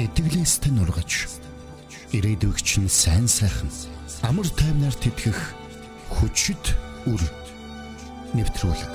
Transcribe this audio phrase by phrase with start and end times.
[0.00, 1.28] Итгэлээс тань ургаж
[2.16, 3.68] ирээдүгч нь сайн сайхан
[4.24, 5.36] амар тайвнаар тэтгэх
[6.08, 6.64] хүчит
[7.04, 7.20] үр
[8.32, 8.94] нэвтрүүлэг.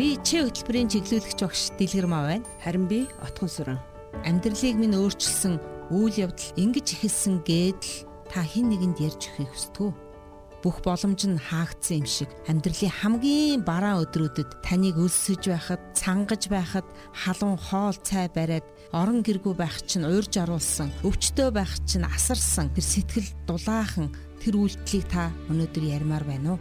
[0.00, 2.48] Би чи хөтөлбөрийн чиглүүлэгч багш Дэлгэр маа байна.
[2.64, 3.84] Харин би Отгон сүрэн.
[4.24, 5.60] Амьдралыг минь өөрчилсөн
[5.92, 10.09] үйл явдал ингэж ихэлсэн гэдэл та хэн нэгэнд ярьж өгөхийг хүсдэг үү?
[10.62, 16.86] Бүх боломж нь хаагдсан юм шиг амьдралын хамгийн бараа өдрүүдэд таныг өлсөж байхад, цангаж байхад,
[17.16, 22.84] халуун хоол цай бариад орон гэргүй байх чинь уурж аруулсан, өвчтөө байх чинь асарсан тэр
[22.84, 24.12] сэтгэл дулаахан
[24.44, 26.60] тэр үйлдэлийг та өнөөдөр ярмаар байна уу?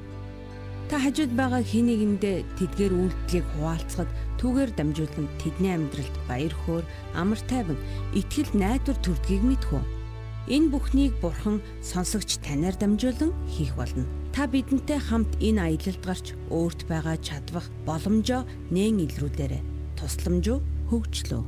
[0.89, 4.09] Та хажууд байгаа хин нэгэндээ тэдгээр үйлдэлийг хуваалцахад
[4.41, 7.77] түүгээр дамжуулан тэдний амьдралд баяр хөөр, амар тайван,
[8.17, 9.98] итгэл найдвар төрдгийг мэдхүү.
[10.47, 14.07] Энэ бүхнийг Бурхан сонсогч танаар дамжуулан хийх болно.
[14.31, 19.61] Та бидэнтэй хамт энэ аялалд гарч өөрт байгаа чадвах боломжоо нээн илрүүлээрэй.
[19.99, 21.43] Тусламж уу хөгжлөө.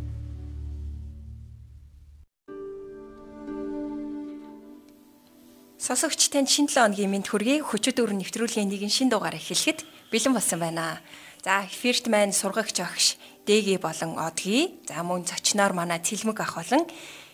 [5.81, 7.65] Сонсогч танд шинэ 7 өдрийн мэд хүргэе.
[7.65, 9.81] Хүчит өр нэвтрүүлгийн нэгэн шин дугаар эхлэхэд
[10.13, 11.01] бэлэн болсон байна.
[11.41, 13.17] За эфирт маань сургагч огш
[13.49, 14.77] дэги болон одгий.
[14.85, 16.85] За мөн зочноор манай Цэлмэг ах болон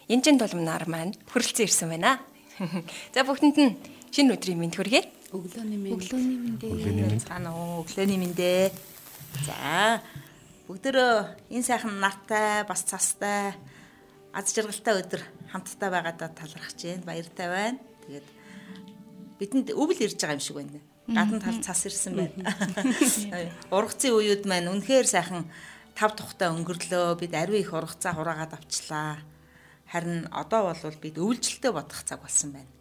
[0.08, 2.24] Энжин тулмнаар маань хүрэлцэн ирсэн байна.
[3.14, 3.76] За бүгдэнд нь
[4.08, 5.04] шинэ өдрийн мэнд хүргэе.
[5.36, 6.00] Өглөөний мэнд.
[6.00, 7.28] Өглөөний мэндээ.
[7.28, 8.72] Цаана уу өглөөний мэндээ.
[9.44, 10.00] За
[10.72, 13.52] бүгдөө энэ сайхан нартай бас цастай
[14.32, 17.04] аз жаргалтай өдөр хамтдаа байгаадаа талархаж байна.
[17.04, 17.80] Баяртай байна.
[18.08, 18.28] Тэгээд
[19.44, 20.80] бидэнд өвөл ирж байгаа юм шиг байна.
[21.12, 22.56] Гадна тал цас ирсэн байна.
[23.76, 25.52] Ургацын үеуд маань үнэхээр сайхан
[26.00, 27.20] тав тухтай өнгөрлөө.
[27.20, 29.20] Бид ариун их ургацаа хураагаад авчлаа
[29.88, 32.72] Харин одоо бол бид өвлжилтөд бодох цаг болсон байна.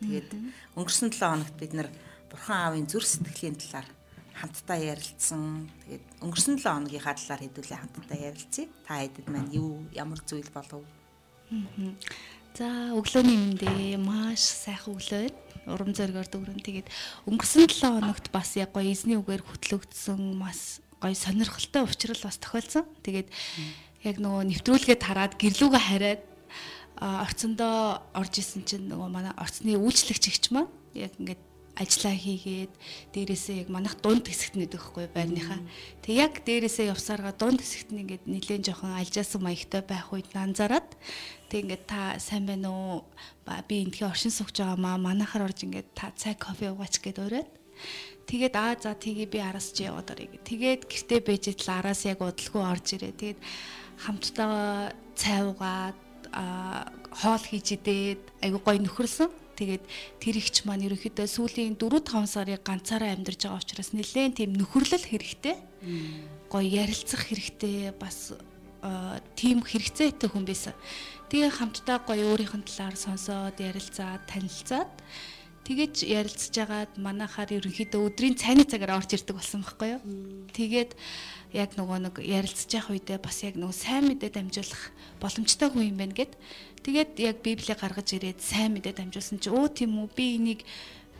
[0.00, 0.30] Тэгээд
[0.76, 1.88] өнгөрсөн 7 хоногт бид нар
[2.28, 3.88] Бурхан аавын зүр сэтгэлийн талаар
[4.36, 5.72] хамтдаа ярилцсан.
[5.88, 8.66] Тэгээд өнгөрсөн 7 хоногийнхаа талаар хэдүүлээ хамтдаа ярилцъя.
[8.84, 10.84] Та хэдэд маань юу ямар зүйл болов?
[12.56, 15.40] За өглөөний мэндээ маш сайхан өглөө байна.
[15.72, 16.60] Урам зоригоор дүүрэн.
[16.60, 16.88] Тэгээд
[17.28, 22.84] өнгөрсөн 7 хоногт бас яг гоё эзний үгээр хөтлөгдсөн маш гоё сонирхолтой уучрал бас тохиолдсон.
[23.04, 23.28] Тэгээд
[24.06, 26.22] яг нөгөө нэвтрүүлгээд хараад гэрлүүгээ хараад
[26.96, 31.42] орцондоо орж исэн чинь нөгөө манай орцны үйлчлэгч ихч маань яг ингээд
[31.76, 32.72] ажиллаа хийгээд
[33.12, 35.60] дээрээсээ яг манах дунд хэсэгт нэдэг хгүй байрныхаа.
[36.00, 40.88] Тэг яг дээрээсээ явсараа дунд хэсэгт нь ингээд нилээн жоохон альжаасан маягтай байх үед анзаараад
[41.52, 43.04] тэг ингээд та сайн байна уу?
[43.68, 47.50] Би энтхий оршин сууж байгаа маа манахаар орж ингээд та цай кофе уугач гэд ураад.
[48.24, 50.32] Тэгээд аа за тгий би араас чи яваад орё.
[50.48, 51.20] Тэгээд гэртээ
[51.52, 53.12] итл араас яг удалгүй орж ирээ.
[53.12, 53.38] Тэгээд
[54.00, 55.96] хамтдаа цай уугаад
[57.16, 59.30] хоол хийж идээд айгу гой нөхөрлсөн.
[59.56, 59.84] Тэгээд
[60.20, 65.00] тэр ихч маань ерөнхийдөө сүүлийн 4 5 сарыг ганцаараа амьдарч байгаа учраас нэлээд тийм нөхөрлөл
[65.00, 65.56] хэрэгтэй.
[66.52, 68.36] Гой ярилцах хэрэгтэй бас
[69.32, 70.76] тийм хэрэгцээтэй хүн байсан.
[71.32, 74.92] Тэгээ хамтдаа гоё өөрийнх нь талаар сонсоод ярилцаад танилцаад
[75.66, 80.02] тэгэж ярилцж агаад манайхаар ерөнхийдөө өдрийн цайны цагаар орж ирдэг болсон байхгүй юу.
[80.54, 80.94] Тэгээд
[81.58, 85.98] яг нөгөө нэг ярилцж явах үедээ бас яг нөгөө сайн мэдээ дамжуулах боломжтой хүн юм
[85.98, 86.38] байна гэд.
[86.86, 90.60] Тэгээд яг Библийг гаргаж ирээд сайн мэдээ дамжуулсан чи өө тийм үү би энийг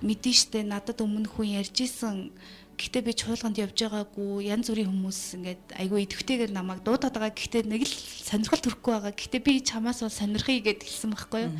[0.07, 2.31] мэдэн штэ надад өмнө хүн ярьж исэн
[2.77, 7.33] Гэхдээ би чуулганд явж байгаагүй янз бүрийн хүмүүс ингээд айгүй идэвхтэйгээр намайг дуудаад байгаа.
[7.33, 9.15] Гэхдээ нэг л сонирхол төрөхгүй байгаа.
[9.17, 11.57] Гэхдээ би чамаас бол сонирхъя гэд хэлсэн байхгүй юу.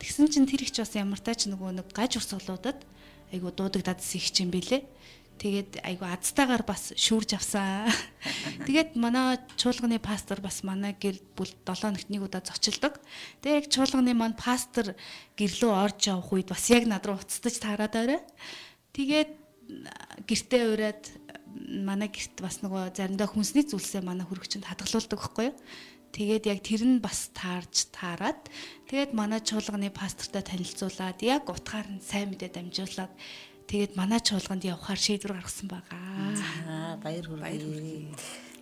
[0.00, 2.80] Тэгсэн чинь тэр их ч бас ямар тач нөгөө нэг гаж урсгалуудад
[3.28, 4.88] айгүй дуудагдадсэн их юм билэ.
[5.36, 7.90] Тэгээд айгу азтайгаар бас шүүрж авсан.
[8.66, 13.02] Тэгээд манай чуулганы пастор бас манай гэр бүл 7 хоногт нэг удаа зочилдог.
[13.42, 14.94] Тэгээд яг чуулганы маань пастор
[15.34, 18.22] гэрлөө орж явах үед бас яг над руу уцтаж таарад орой.
[18.94, 19.43] Тэгээд
[20.28, 21.02] гэртээ ураад
[21.84, 25.56] манай гэрт бас нөгөө заримдаа хүнсний зүйлсээ манай хөргөчөнд хадгалуулдаг байхгүй юу?
[26.14, 28.46] Тэгээд яг тэр нь бас таарж таарад
[28.86, 33.12] тэгээд манай чуулганы пастортай танилцуулаад яг утгаар нь сайн мэдээ дамжуулаад
[33.64, 36.36] Тэгээд манай чуулганд явахаар шийдвэр гаргасан байгаа.
[36.36, 38.12] За баяр хүргэе.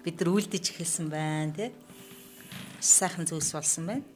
[0.07, 1.71] Бид нар үлдэж эхэлсэн байна тий.
[2.79, 4.07] Сайхан зүйлс болсон байна.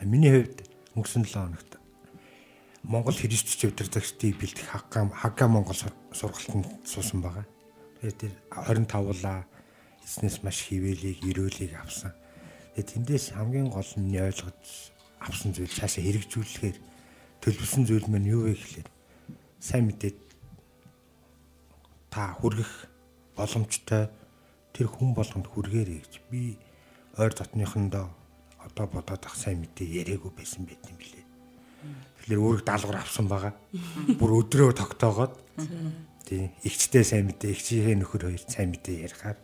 [0.00, 0.64] Миний хувьд
[0.96, 1.73] өнгөрсөн 7 хоногт
[2.84, 5.80] Монгол Христч удирдагчдыг бэлдэх хагга хагга Монгол
[6.12, 7.48] сургалтанд суусан байгаа.
[8.04, 9.48] Тэгээд тэр 25 улаа
[10.04, 12.12] эзнес маш хിവэлийг, өрөөлийг авсан.
[12.76, 16.76] Тэгээд тэндээс хамгийн гол нь ойлгож авсан зүйл цаашаа хэрэгжүүлэхээр
[17.40, 18.88] төлөвлөсөн зүйл маань юу вэ гэхлээр
[19.64, 20.20] сайн мэдээд
[22.12, 22.72] та хүргэх
[23.32, 24.12] боломжтой
[24.76, 26.60] тэр хүн болгонд хүргээрэй гэж би
[27.16, 28.12] ойр дотныхондоо
[28.60, 31.23] одоо бодоод ах сайн мэдээ яриаггүй байсан байт юм билээ.
[32.24, 33.52] Тэгэхээр өөрийг даалгавар авсан байгаа.
[34.18, 35.34] Бүр өдрөө тогтоогоод
[36.24, 39.38] тий ихчтэй сайн мэдээ ихчийнхээ нөхөр хоёр сайн мэдээ ярихаар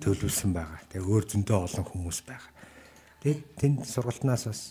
[0.00, 0.80] төлөвлөсөн байгаа.
[0.92, 2.52] Тэгээ өөр зөндөө олон хүмүүс байгаа.
[3.24, 4.62] Тэгээд тэнд сургалтнаас бас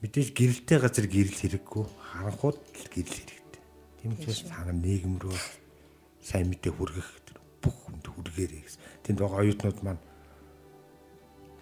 [0.00, 3.62] мэдээж гэрэлтэй газар гэрэл хэрэггүй харанхууд л гэрэл хэрэгтэй.
[4.00, 5.36] Тийм учраас та нар нийгэм рүү
[6.24, 7.26] сайн мэдээ хүргэх
[7.66, 8.82] бүх хүнд хүргээрэй гэсэн.
[9.02, 10.02] Тэнд байгаа оюутнууд маань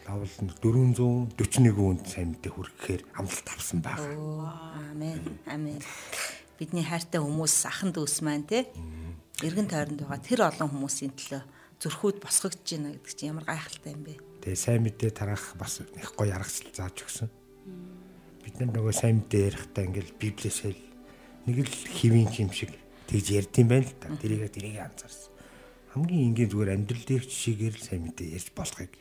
[0.05, 0.29] лавл
[0.61, 4.13] 441 хүнд сайн мэдээ хүргэхээр амлалт авсан байгаа.
[4.93, 5.21] Амен.
[5.49, 5.81] Амен.
[6.61, 8.69] Бидний хайртай хүмүүс ахын дүүс маань те
[9.41, 11.43] эргэн тойронд байгаа тэр олон хүмүүсийн төлөө
[11.81, 14.15] зүрхүүд босгогдож байна гэдэг чинь ямар гайхалтай юм бэ.
[14.45, 17.29] Тэгээ сайн мэдээ тараах бас их гоё аргачлал зааж өгсөн.
[18.45, 20.73] Бид нар нөгөө сайн мэдээ ярихдаа ингээл библиэсээ
[21.49, 22.77] нэг л хэвийн юм шиг
[23.09, 24.13] тэгж ярьд юм байна л та.
[24.21, 25.33] Тэрийг тэрийг анзаарсан.
[25.97, 28.93] Хамгийн энгийн зүгээр амьдрал дээр жишээгээр л сайн мэдээ ярьж болохыг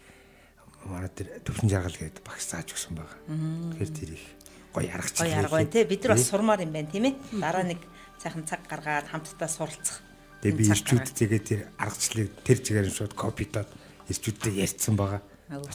[0.89, 3.19] манай тэр төвшин жаргал гэдэг багш зааж өгсөн байгаа.
[3.27, 4.25] Тэгэхээр тэр их
[4.73, 5.27] гоё аргачлал.
[5.27, 5.87] Гоё арга байна те.
[5.87, 7.15] Бид нар бас сурмаар юм байна тийм ээ.
[7.39, 7.79] Дараа нэг
[8.19, 10.03] сайхан цаг гаргаад хамтдаа суралцах
[10.43, 13.69] Тэгээ би ирчүүдтэйгээ тэр аргачлалыг тэр чигээр нь шууд копидод
[14.11, 15.23] ирчүүдтэй ярьсан байгаа.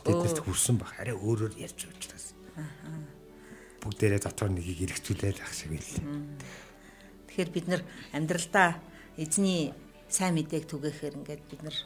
[0.05, 0.93] Тэднэрт хүрсэн баг.
[1.01, 2.37] Арай өөрөөр ярьж учраас.
[3.81, 6.05] Бүгдээрээ дотор нэгийг эргцүүлээд ах шиг байл.
[7.33, 7.83] Тэгэхээр бид нар
[8.13, 8.77] амьдралдаа
[9.17, 9.73] эзний
[10.13, 11.77] сайн мэдээг түгээхээр ингээд бид нар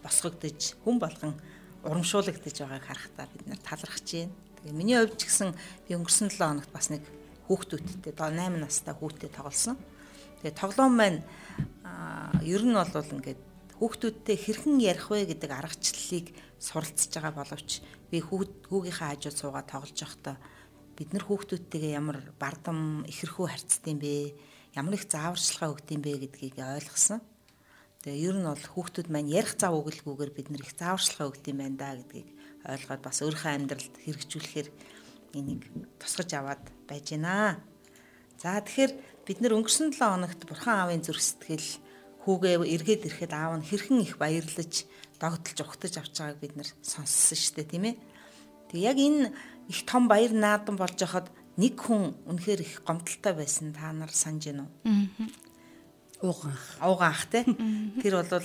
[0.00, 1.36] босгогдож хүн болгон
[1.84, 4.34] урамшуулгадж байгааг харахтаа бид нар талархаж байна.
[4.60, 5.50] Тэгээ миний хувьд ч гэсэн
[5.88, 7.02] би өнгөрсөн 7 хоногт бас нэг
[7.48, 9.76] хүүхдүүдтэй 8 настай хүүтэй тоглосон.
[10.44, 11.20] Тэгээ тоглоом маань
[12.44, 13.40] ер нь бол ингээд
[13.80, 17.80] хүүхдүүдтэй хэрхэн ярих вэ гэдэг аргачлалыг суралцж байгаа боловч
[18.12, 20.36] би хүүгийнхаа хажууд суугаад тоглож байхдаа
[21.00, 24.36] бид нар хүүхдүүдтэйгээ ямар бардам ихэрхүү харьцдаг юм бэ?
[24.76, 27.24] Ямар их зааварчилгаа өгд юм бэ гэдгийг ойлгосон.
[28.00, 31.58] Тэгээ ер нь бол хүүхдүүд маань ярих зав өгөлгүйгээр бид нар их зааварчилгаа өгд юм
[31.60, 32.28] байна да гэдгийг
[32.64, 34.68] ойлгоод бас өөрийнхөө амьдралд хэрэгжүүлэхээр
[35.36, 35.62] энийг
[36.00, 37.60] тусгаж аваад байж байна.
[38.40, 38.92] За тэгэхээр
[39.28, 41.68] бид нар өнгөрсөн 7 хоногт Бурхан аавын зүрх сэтгэл
[42.24, 44.88] хүүгээ эргээд ирэхэд аав нь хэрхэн их баярлаж
[45.20, 47.96] догтлж ухтаж авч байгааг бид нэр сонссон шүү дээ тийм ээ.
[48.72, 49.28] Тэг яг энэ
[49.68, 51.28] их том баяр наадан болж хахад
[51.60, 54.68] нэг хүн үнэхээр их гомдолтой байсан та нар санаж гинөө.
[54.88, 55.49] Аа.
[56.22, 57.44] Ууган ах те.
[58.02, 58.44] Тэр бол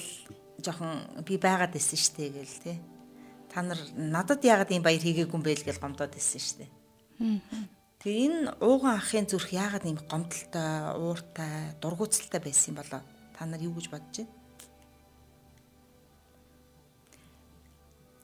[0.64, 2.74] жоохон би байгаад байсан шүү дээ гээл те.
[3.52, 6.72] Та нар надад яагаад ийм баяр хийгээгүй юм бэ гэж гомдоод байсан дээ.
[8.00, 13.02] Тэгээ энэ ууган ахын зүрх яагаад ийм гомдолтой, ууртай, дургууталтай байсан юм болоо?
[13.36, 14.32] Та нар юу гэж бодож байна?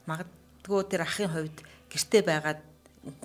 [0.08, 1.58] Магадгүй тэр ахын хувьд
[1.92, 2.60] гэрте байгаад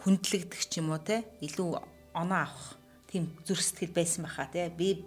[0.02, 1.78] хүндлэгдэх ч юм уу те илүү
[2.18, 5.06] оноо авах тийм зүрх сэтгэл байсан баха те би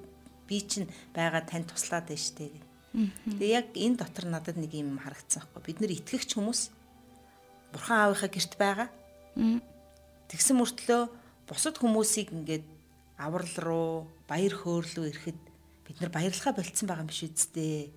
[0.51, 2.67] би чинь байгаа тань туслаад байна штэ гэх.
[3.39, 6.61] Тэгээ яг энэ дотор надад нэг юм харагдсан байхгүй бид нар итгэгч хүмүүс
[7.71, 8.89] бурхан аавынхаа гэрт байгаа.
[10.27, 11.03] Тэгсэн мөртлөө
[11.47, 12.67] бусад хүмүүсийг ингээд
[13.15, 13.91] аврал руу
[14.27, 15.41] баяр хөөр рүү ирэхэд
[15.87, 17.95] бид нар баярлахаа болцсон байгаа юм биш үсттэй.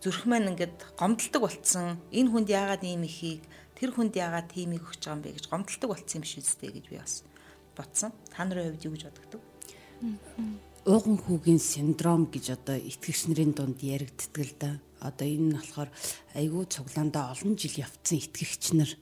[0.00, 2.00] Зүрх маань ингээд гомдолдог болцсон.
[2.12, 3.44] Энэ хүнд яагаад ийм ихийг
[3.76, 6.84] тэр хүнд яагаад тиймийг өгч байгаа юм бэ гэж гомдолдог болцсон юм биш үсттэй гэж
[6.88, 7.24] би бас
[7.76, 8.12] бодсон.
[8.32, 9.40] Та нарын хувьд юу гэж бодогдов?
[10.86, 14.70] Ууган хүүгийн синдром гэж одоо итгэгч нарын дунд яригддаг л да.
[15.02, 15.90] Одоо энэ нь болохоор
[16.38, 18.94] айгүй цуглаандаа олон жил явцсан итгэгч нар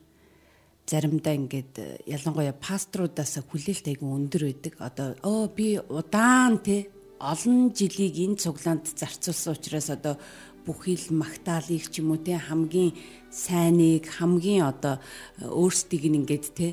[0.89, 4.73] заримдаа ингээд ялангуяа пасторудаас хүлээлт айгүй өндөр байдаг.
[4.81, 6.89] Одоо оо би удаан те
[7.21, 10.17] олон жилийг энэ цуглаанд зарцуулсан учраас одоо
[10.65, 12.97] бүхэл магтаалыг ч юм уу те хамгийн
[13.29, 14.97] сайныг хамгийн одоо
[15.37, 16.67] өөрсдийг нь ингээд те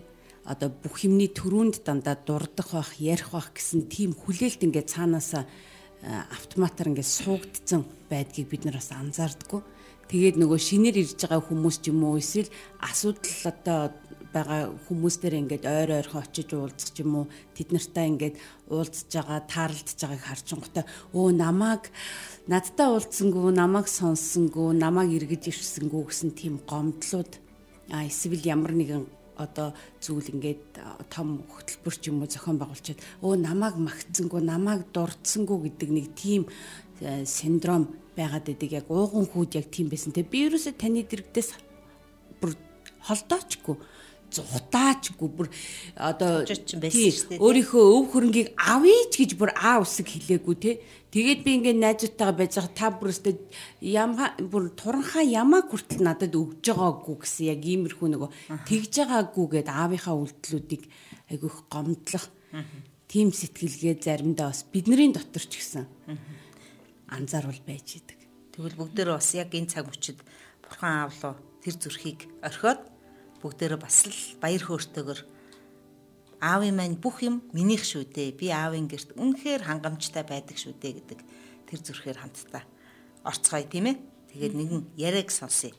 [0.44, 5.46] одоо бүх юмний төрөнд дандаа дурдах бах ярих бах гэсэн тийм хүлээлт ингээд цаанаасаа
[6.34, 9.62] автоматар ингээд суугдсан байдгийг бид нар бас анзаардггүй.
[10.10, 12.50] Тэгээд нөгөө шинээр ирж байгаа хүмүүс ч юм уу эсвэл
[12.82, 13.80] асуудал одоо
[14.34, 19.40] байгаа хүмүүстээр ингээд ойр ойрхон очиж уулзах ч юм уу тэд нартай ингээд уулзж байгаа
[19.46, 20.84] таарлдж байгааг харчингуудаа
[21.14, 21.84] өө намайг
[22.50, 27.32] надтай уулзсангүй намайг сонссонгүй намайг эргэж ирсэнгүү гэсэн тийм гомдлууд
[27.92, 33.34] а эсвэл ямар нэгэн одоо зүйл ингээд том хөтөлбөр ч юм уу зохион байгуулчаад өө
[33.40, 36.42] намайг магтсангүй намайг дурдсангүй гэдэг нэг тийм
[37.24, 38.70] синдром байгаад байдаг.
[38.72, 40.12] Яг ууган хүүд яг тийм байсан.
[40.12, 41.50] Те би ерөөсө таны дэрэгдээс
[42.40, 42.54] бүр
[43.08, 43.76] холдоочгүй
[44.32, 45.48] зудаачгүй бүр
[45.96, 50.70] одоо өөрийнхөө өв хөрөнгийг авъя ч гэж бүр аа үсэг хэлээгүй те
[51.12, 53.30] тэгээд би ингээд найзуудтайгаа байж байгаа та бүр өстө
[53.80, 58.30] ямаа бүр туранхаа ямаа хүртэл надад өгж байгаагүй гэсэн яг иймэрхүү нөгөө
[58.68, 60.82] тэгж байгаагүй гэд аавынхаа үйлдэлүүдийг
[61.32, 62.26] айгүйх гомдлох
[63.12, 65.84] тийм сэтгэлгээ заримдаа бас бидний дотор ч гэсэн
[67.12, 68.20] анзаарвал байж идэг.
[68.56, 70.18] Тэгвэл бүгдөө бас яг энэ цаг мөчид
[70.64, 72.80] бурхан аавлуу тэр зүрхийг орхиод
[73.42, 75.20] бүгдээрээ бас л баяр хөөртэйгөр
[76.42, 78.38] аавын маань бүх юм минийх шүү дээ.
[78.38, 81.20] Би аавын герт үнэхээр хангамжтай байдаг шүү дээ гэдэг
[81.70, 82.62] тэр зүрхээр хамтдаа
[83.22, 83.96] орцгоё тийм ээ.
[84.34, 85.70] Тэгээд нэгэн яриаг сонсъё.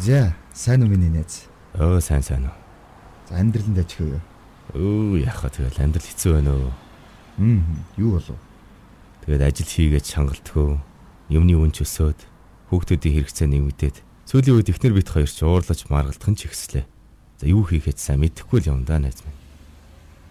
[0.00, 1.46] За, сайн уу миний найз?
[1.78, 2.56] Өө сайн сайн уу.
[3.28, 4.22] За амьдралд ажих юу?
[4.74, 6.72] Өө яах вэ тэгэл амьдрал хэцүү байна уу?
[7.36, 7.62] Хм,
[8.00, 8.38] юу болов?
[9.22, 10.89] Тэгээд ажил хийгээд шангалтгүй.
[11.30, 12.18] Юмны үнч өсөөд
[12.74, 13.96] хүүхдүүдийн хэрэгцээ нэмэгдээд
[14.26, 16.84] сүүлийн үед ихнэр бит хоёр ч уурлаж маргалдах нь ч ихслээ.
[17.38, 19.38] За юу хийхэд сайн мэдэхгүй л юм да найз минь.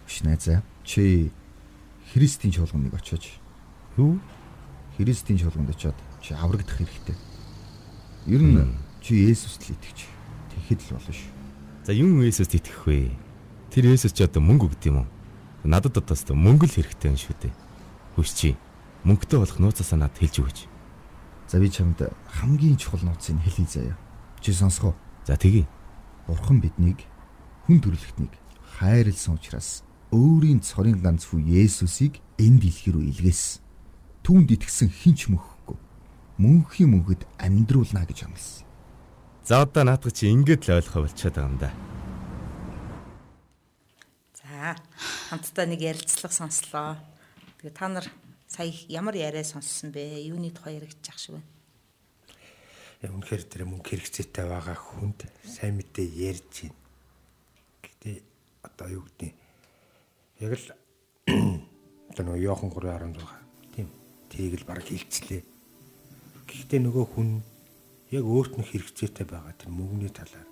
[0.03, 0.60] Биш найзаа.
[0.84, 1.32] Чи
[2.12, 3.39] Христийн чуулганыг очиж.
[3.96, 4.20] Юу?
[5.00, 7.15] Христийн чуулганд очиод чи аврагдах хэрэгтэй.
[8.27, 10.03] Ер нь чи Есүст л итгэж.
[10.51, 11.32] Тэгэхэд л болно шүү.
[11.88, 13.15] За юм Есүст итгэх вэ?
[13.72, 15.08] Тэр Есүс ч одоо мөнгө өгд юм уу?
[15.63, 17.53] Надад одоо ч мөнгө л хэрэгтэй юм шүү дээ.
[18.20, 18.50] Хүч чи
[19.08, 20.78] мөнгөтэй болох нууцаасаа над хэлж өгөөч.
[21.50, 21.98] За би чамд
[22.29, 23.98] хамгийн чухал нууцыг хэлье заяа.
[24.39, 24.94] Чи сонсгоо.
[25.25, 25.65] За тэгье.
[26.29, 27.10] Бурхан биднийг
[27.65, 28.38] хүн төрлөختнийг
[28.77, 29.82] хайрлсан учраас
[30.13, 33.65] өөрийн цорын ганц хүү Есүсийг энэ дэлхий рүү илгээсэн.
[34.22, 35.77] Түүнд итгэсэн хинч мөхгүй.
[36.38, 38.70] Мөнхийн мөнхөд амьдруулна гэж амласан.
[39.41, 41.74] За одоо наадах чи ингэж л ойлгохоо болчиход байгаа юм да.
[44.38, 44.77] За
[45.34, 47.01] хамтдаа нэг ярилцлага сонслоо.
[47.58, 48.06] Тэгээ та нар
[48.50, 50.25] сая ямар яриа сонссон бэ?
[50.25, 51.48] Юуны тухай яригдчих шиг байна?
[53.06, 56.75] Яа үнэхээр тэр мөнгө хэрэгцээтэй байгаа хүнд сайн мэдээ ярьж байна.
[57.86, 58.12] Гэтэ
[58.65, 59.32] одоо юу гэдэг
[60.41, 60.65] яг л
[62.12, 63.24] одоо нөгөө Йохан 3:16
[63.77, 63.88] тийм
[64.34, 65.46] тийг л баг хилцлээ.
[66.50, 67.29] Гэхдээ нөгөө хүн
[68.10, 70.50] яг өөрт нь хэрэгцээтэй байгаа тэр мөнгөний талаар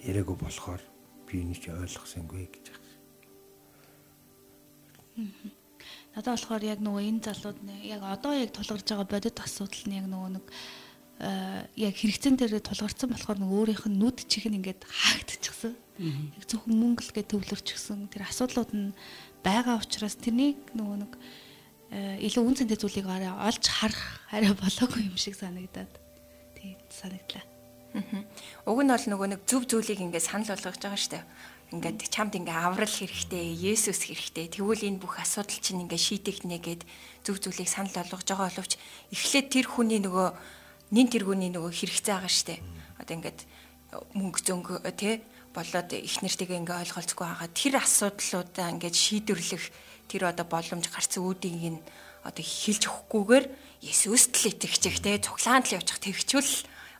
[0.00, 0.82] яриаггүй болохоор
[1.28, 2.90] би энийг ойлгосонгүй гэж байна.
[6.14, 10.06] Надад болохоор яг нөгөө энэ залууд яг одоо яг тулгарч байгаа бодит асуудал нь яг
[10.06, 10.46] нөгөө нэг
[11.74, 15.74] яг хэрэгцэн дээр тулгарсан болохоор нөгөө өөрийнх нь нүд чих нь ингээд хаагдчихсан.
[16.38, 18.06] Яг зөвхөн мөнгө л гэж төвлөрчихсөн.
[18.14, 18.94] Тэр асуудлууд нь
[19.42, 21.12] байгаа учраас тэрнийг нөгөө нэг
[22.22, 25.90] илүү үн цэнтэй зүйлийг олж харах арай болоогүй юм шиг санагдаад
[26.54, 27.42] тийм санагдлаа.
[28.66, 31.24] Уг нь бол нөгөө нэг зөв зүйлийг ингээд санал болгож байгаа шүү дээ
[31.74, 34.46] ингээд чамд ингээ аврал хэрэгтэй, Есүс хэрэгтэй.
[34.54, 36.82] Тэгвэл энэ бүх асуудал чинь ингээ шийдэгднэ гэд
[37.26, 38.78] зөв зүйлийг санал болгож байгаа боловч
[39.10, 40.28] эхлээд тэр хүний нөгөө
[40.94, 42.62] нин тэргүүний нөгөө хэрэгцээ байгаа штэ.
[43.02, 43.40] Одоо ингээд
[44.14, 45.20] мөнгө зөнгө тий
[45.54, 47.48] болоод их нэртэйгээ ингээ ойлголцгүй байгаа.
[47.50, 49.64] Тэр асуудлуудаа ингээд шийдвэрлэх
[50.10, 51.80] тэр одоо боломж гарцсан үүдийг нь
[52.26, 53.46] одоо хэлж өгөхгүйгээр
[53.84, 56.54] Есүст л итгэчих тий цуглаанд л явчих тэгчвэл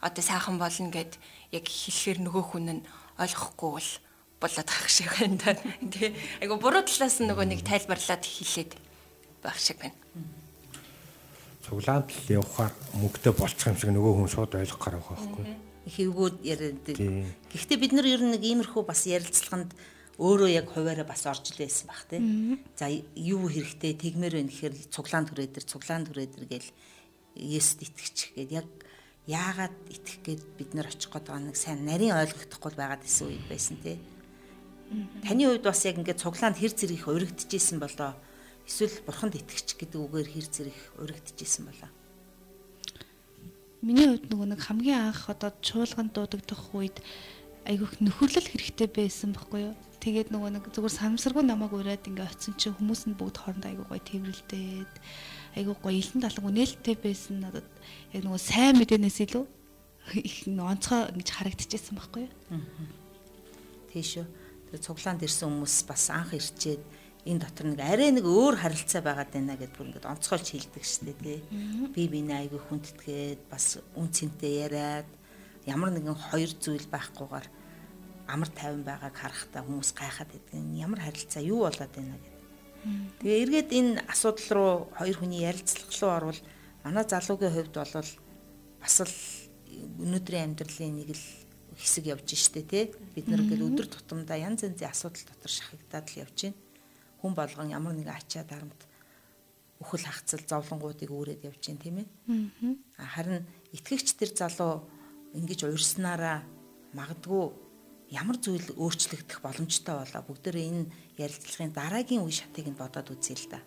[0.05, 1.17] одоо сайхан болно гэд
[1.51, 2.87] яг хэлэхээр нөгөө хүн нь
[3.19, 3.91] ойлгохгүй бол
[4.45, 5.57] болоод байх шиг байна да.
[5.89, 6.13] Тэ.
[6.45, 8.73] Айгу буруу талаас нь нөгөө нэг тайлбарлаад хэлээд
[9.41, 9.97] байх шиг байна.
[11.65, 15.45] Цуглаанд л явахаар мөнгөтэй болчих юм шиг нөгөө хүн шууд ойлгох гарах байхгүй.
[15.89, 16.85] Хэвгүүд яриад.
[16.85, 19.73] Гэхдээ бид нар ер нь нэг иймэрхүү бас ярилцлаганд
[20.21, 22.21] өөрөө яг хуваараа бас орж л байсан бах тий.
[22.77, 26.71] За юу хэрэгтэй тэгмээр байна гэхээр цуглаан төрөө дээр цуглаан төрөө дээр гэл
[27.35, 28.69] Есүст итгэчих гээд яг
[29.27, 33.45] яагаад итгэх гээд бид нар очих гээд байгаа нэг сайн нарийн ойлгохдохгүй байгаад исэн үед
[33.51, 33.99] байсан тий.
[35.25, 38.15] Таны хувьд бас яг ингээд цуглаанд хэр зэрэг уригдчихсэн болоо
[38.69, 41.91] эсвэл бурханд итгэж гэдэг үгээр хэр зэрэг уригдчихсэн болоо.
[43.85, 46.97] Миний хувьд нөгөө нэг хамгийн анх одоо чуулганд дуудагдах үед
[47.69, 49.75] айгүйх нөхөрлөл хэрэгтэй байсан байхгүй юу?
[50.01, 53.87] Тэгээд нөгөө нэг зүгээр самсаргүй намайг ураад ингээ очисон чинь хүмүүс нь бүгд хоорондоо айгүй
[53.89, 54.95] гоё тэрвэрлдээд
[55.57, 57.69] айгүй гоё илэн талан үнээлттэй байсан надад
[58.13, 59.45] яг нөгөө сайн мэдээнээс илүү
[60.21, 62.33] их онцгой ингэж харагдчихсан байхгүй юу?
[63.93, 64.44] Тийш үү Тэгээ
[64.81, 66.83] цуглаанд ирсэн хүмүүс бас анх ирчээд
[67.25, 71.05] энэ дотор нэг арай нэг өөр харилцаа байгаад байна гэдээ бүр ингээд онцгойлж хэлдэг шүү
[71.09, 71.41] дээ тий.
[71.95, 75.09] Би биний айгүй хүндэтгээд бас үн цэнтэй яриад
[75.65, 77.47] ямар нэгэн хоёр зүйл байхгүйгээр
[78.29, 80.61] амар тайван байгааг харахтаа хүмүүс гайхаад байдаг.
[80.77, 82.35] Ямар харилцаа юу болоод байна гэдэг.
[83.25, 86.41] Тэгээ эргээд энэ асуудал руу хоёр хүний ярилцлах руу орвол
[86.85, 88.11] манай залуугийн хувьд бол
[88.85, 89.17] бас л
[90.05, 91.25] өнөөдрийн амьдралын нэг л
[91.77, 92.85] хэсэг явж штэ тий.
[93.15, 96.59] Бид нар ингээд өдөр тутамдаа янз янзын асуудал дотор шахагдаад л явж байна.
[97.21, 98.81] Хүн болгон ямар нэгэн ачаа дарамт
[99.83, 102.09] өхөл хагцал зовлонгуудыг үүрээд явж байна тийм ээ.
[102.99, 104.87] Харин итгэгч тэр залуу
[105.35, 106.47] ингэж уурснараа
[106.95, 107.45] магадгүй
[108.15, 113.47] ямар зүйл өөрчлөгдөх боломжтой болоо бүгдээрээ энэ ярилцлагын дараагийн үе шатыг нь бодоод үзье л
[113.51, 113.61] да.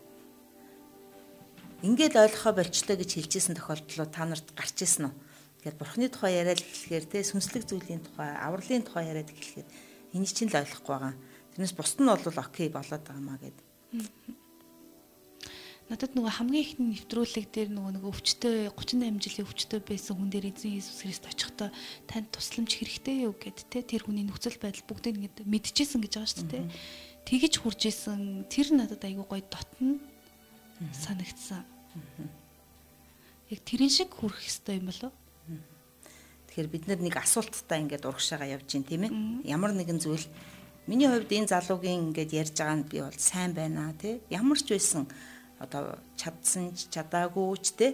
[1.83, 5.13] Ингээд ойлгохоо болчлоо гэж хэлжсэн тохиолдлоо та нарт гарч ирсэн үү?
[5.57, 9.67] Тэгэхээр бурхны тухай яриад эхлэхээр те сүнслэг зүйлийн тухай, авралын тухай яриад эхлэхээр
[10.13, 11.15] энийг чинь л ойлгохгүй байгаа.
[11.57, 13.57] Тэрнээс бусд нь бол окей болоод байгаа маа гэд.
[15.87, 20.51] Надад нөгөө хамгийн их нэвтрүүлэг дээр нөгөө нэг өвчтөе 38 жилийн өвчтөе байсан хүн дээр
[20.51, 21.71] эзэн Иесус Христ очихдоо
[22.11, 26.27] танд тусламж хэрэгтэй юу гэд те тэр хүний нөхцөл байдал бүгдийг ингэ мэдчихсэн гэж байгаа
[26.27, 26.65] шүү дээ.
[27.23, 29.95] тэгж хурж исэн тэр надад айгүй гоё дотно
[30.91, 31.63] санагдсан.
[33.47, 35.15] Яг тэрэн шиг хүрэх хэвээр юм болов.
[36.57, 39.13] Тэгэхээр бид нар нэг асуулттай ингээд урагшаага явж гин тийм ээ.
[39.45, 40.25] Ямар нэгэн зүйл
[40.89, 44.25] миний хувьд энэ залуугийн ингээд ярьж байгаа нь би бол сайн байна тий.
[44.33, 45.05] Ямар ч байсан
[45.61, 47.91] одоо чадсан ч чадаагүй ч тий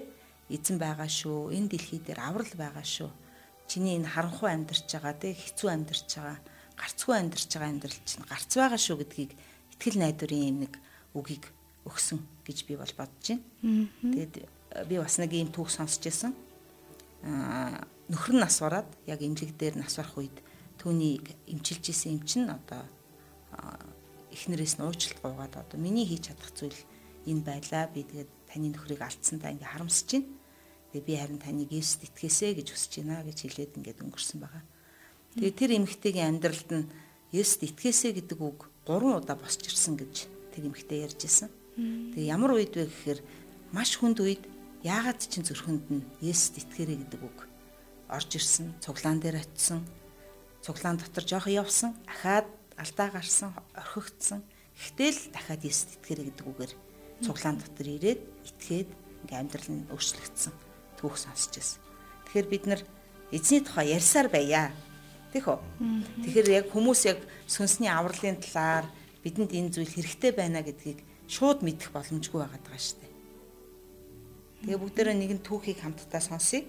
[0.47, 1.51] эзэн байгаа шүү.
[1.51, 3.11] Энэ дэлхий дээр аврал байгаа шүү.
[3.67, 6.39] Чиний энэ харанхуй амьдарч байгаа тий хэцүү амьдарч байгаа
[6.79, 9.31] гарцгүй амьдарч байгаа амьдрал чинь гарц байгаа шүү гэдгийг
[9.75, 10.73] итгэл найдварын юм нэг
[11.11, 11.51] үгийг
[11.83, 13.43] өгсөн гэж би бол бодож байна.
[13.99, 16.31] Тэгээд э, би бас нэг ийм түүх сонсч байсан.
[17.27, 20.37] Аа нөхөр нь нас бараад яг эмнэлэг дээр нас барах үед
[20.77, 22.85] түүнийг эмчилж исэн эм чинь одоо
[24.29, 26.77] эхнэрээс нь уучлалт гуугаад одоо миний хийж чадах зүйл
[27.25, 30.29] энэ байлаа би тэгээд таны нөхрийг алдсандаа ингээ харамсаж байна.
[30.93, 34.63] Тэгээ би харин таныг Есүст итгэсэ гэж хүсэж байна гэж хэлээд ингээд өнгөрсөн байгаа.
[35.33, 36.85] Тэгээ тэр эмэгтэйгийн амьдралд нь
[37.33, 41.49] Есүст итгэсэ гэдэг үг 3 удаа босч ирсэн гэж тэр эмэгтэй ярьж исэн.
[42.13, 43.19] Тэгээ ямар үед вэ гэхээр
[43.73, 44.45] маш хүнд үед
[44.85, 47.52] яагаад ч зүрхэнд нь Есүст итгээрэй гэдэг үг
[48.09, 49.85] орж ирсэн, цуглаан дээр очисон,
[50.63, 54.43] цуглаан дотор жоох явсан, ахаад алдаа гарсан, орхигдсан.
[54.73, 56.73] Гэтэл дахиад Есүст итгээрэй гэдэг үгээр
[57.21, 58.89] цуглаан дотор ирээд итгээд
[59.23, 60.53] ингээм амьдрал нь өөрчлөгдсөн.
[60.97, 61.79] Түүх сонсч байсан.
[62.25, 62.81] Тэгэхээр бид нар
[63.29, 64.73] эзний тухай ярьсаар байя.
[65.31, 65.59] Тэг үү?
[66.25, 68.85] Тэгэхээр яг хүмүүс яг сүнсний авралын талаар
[69.21, 73.13] бидэнд энэ зүйл хэрэгтэй байна гэдгийг шууд мэдэх боломжгүй байгаа шүү дээ.
[74.63, 76.67] Тэгээ бүгдээрээ нэгэн түүхийг хамтдаа сонсъё.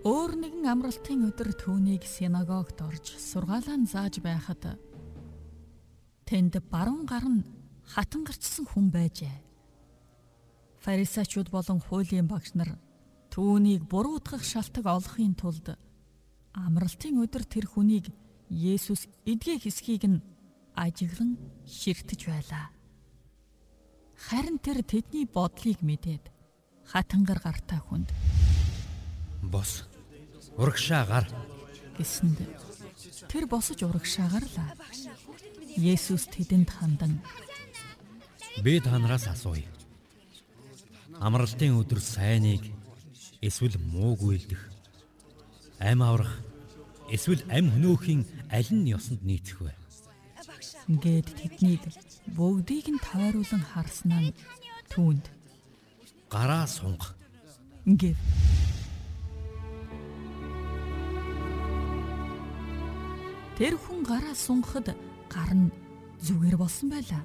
[0.00, 4.80] Өөр нэгэн амралтын өдөр түүнийг синагогт орж сургаалаа зааж байхад
[6.24, 7.44] тэнд баруун гар нь
[7.84, 9.36] хатан гарчсан хүн байжээ.
[10.80, 12.80] Фарисеучуд болон хуулийн багш нар
[13.28, 15.76] түүнийг буруутгах шалтгаан олохын тулд
[16.56, 18.08] амралтын өдөр тэр хүнийг
[18.48, 20.24] Есүс эдгээ хэсгийг нь
[20.80, 21.36] ажиглан
[21.68, 22.72] ширтэж байлаа.
[24.16, 26.32] Харин тэр тэдний бодлыг мэдээд
[26.88, 28.08] хатангар гартаа хүнд
[29.44, 29.89] бос
[30.56, 31.26] урагшаа гар
[31.98, 32.38] гэсэнд
[33.30, 34.74] тэр босож урагшаа гарлаа.
[35.76, 37.22] Есүс тэдэнд хандан
[38.64, 39.68] би танараас асууя.
[41.20, 42.64] Амралтын өдөр сайныг
[43.40, 44.62] эсвэл мууг үйлдэх
[45.78, 46.34] ам аврах
[47.08, 49.72] эсвэл ам хөнөөхийн аль нь ёсонд нийцэх вэ?
[50.90, 51.82] Ингээд тэднийг
[52.36, 54.34] бүгдийг нь тойруулан харснаа
[54.92, 55.24] түүнд
[56.28, 57.14] гараа сунга
[57.86, 58.18] гэв.
[63.60, 64.96] Тэр хүн гараа сунгахад
[65.28, 65.68] гар нь
[66.24, 67.20] зүгээр болсон байлаа.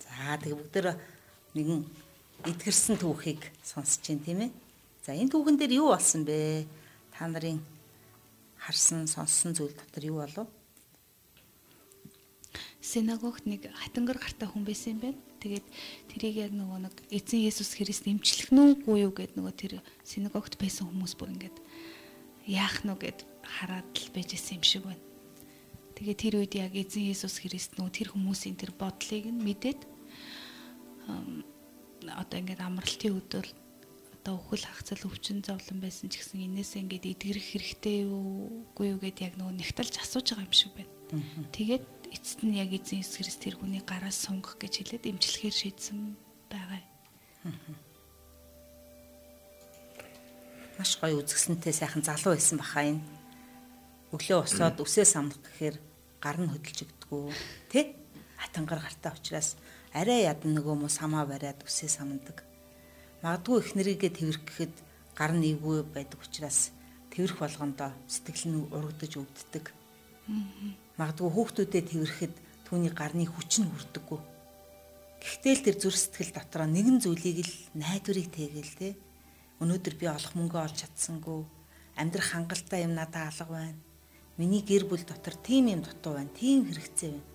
[0.00, 0.88] За тэгээ бүгдээр
[1.52, 1.84] нэгэн
[2.48, 4.50] эдгэрсэн түүхийг сонсож байна тийм ээ.
[5.04, 6.64] За энэ түүхэн дээр юу болсон бэ?
[7.12, 7.60] Та нарын
[8.56, 10.48] харсан, сонссон зүйл дотор юу болов?
[12.80, 15.20] Синагогт нэг хатангар гартаа хүн байсан юм байна.
[15.46, 15.66] Тэгээд
[16.10, 20.90] тэрийг яг нөгөө нэг эзэн Есүс Христ эмчлэх нүггүй юу гэд нөгөө тэр синагогт байсан
[20.90, 21.56] хүмүүс бүр ингээд
[22.50, 25.06] яах нү гэд хараад л байж исэн юм шиг байна.
[25.94, 29.80] Тэгээд тэр үед яг эзэн Есүс Христ нөгөө тэр хүмүүсийн тэр бодлыг нь мэдээд
[32.10, 33.46] одоо ингээд амралтын өдөр
[34.26, 38.98] одоо өхөл хагцал өвчин зовлон байсан ч гэсэн энээсээ ингээд эдгэрэх хэрэгтэй юу үгүй юу
[38.98, 40.90] гэд яг нөгөө нэгтэлж асууж байгаа юм шиг байна.
[41.54, 46.16] Тэгээд эцэст нь яг эзэн Иесус Христ тэр хүний гараас сунгах гэж хэлээд эмчлэхээр шийдсэн
[46.50, 46.82] байгаа.
[50.78, 53.02] Маш гоё үзэсгэлэнтэй сайхан залуу байсан баха энэ.
[54.12, 55.76] Өглөө босоод үсээ самнах гэхээр
[56.20, 57.32] гар нь хөдөлж өгдөггүй
[57.72, 57.96] тий?
[58.36, 59.56] Хатангар гартаа учраас
[59.96, 62.44] арай ядан нөгөө мус хамаа бариад үсээ самнадаг.
[63.24, 64.74] Магадгүй их нэрийгээ тэрх гэхэд
[65.16, 66.76] гар нь эвгүй байдаг учраас
[67.08, 69.72] тэрх болгондоо сэтгэл нь урагдаж өвддөг.
[70.96, 74.20] Магадгүй хүүхдүүдэд тэрхэд түүний гарны хүч нь хүрдэггүй.
[75.20, 78.88] Гэхдээ л тэр зүр сэтгэл дотроо нэгэн зүйлийг л найдварыг тэгээл те.
[79.60, 81.44] Өнөөдөр би олох мөнгө олж чадсангүй.
[82.00, 83.80] Амьдрах хангалттай юм надад алга байна.
[84.40, 86.32] Миний гэр бүл дотор тийм юм дутуу байна.
[86.32, 87.28] Тийм хэрэгцээ байна.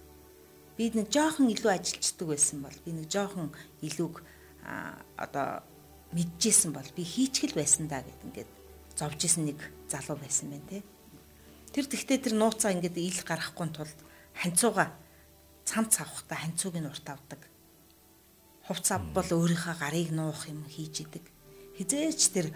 [0.77, 3.53] Би нэг жоохон илүү ажилчдаг байсан бол би нэг жоохон
[3.85, 4.15] илүүг
[5.17, 5.61] одоо
[6.13, 8.51] мэдчихсэн бол би хийчихэл байсан да гэд ингээд
[8.97, 10.79] зовж исэн нэг залуу байсан байна те.
[11.71, 13.99] Тэр тэгтээ тэр нууцаа ингээд ил гарахгүй тулд
[14.35, 14.91] ханцууга
[15.63, 17.47] цамц авахдаа ханцууг нь урт авдаг.
[18.67, 21.23] Хувц авбал өөрийнхөө гарыг нуух юм хийж идэг.
[21.79, 22.51] Хизээч тэр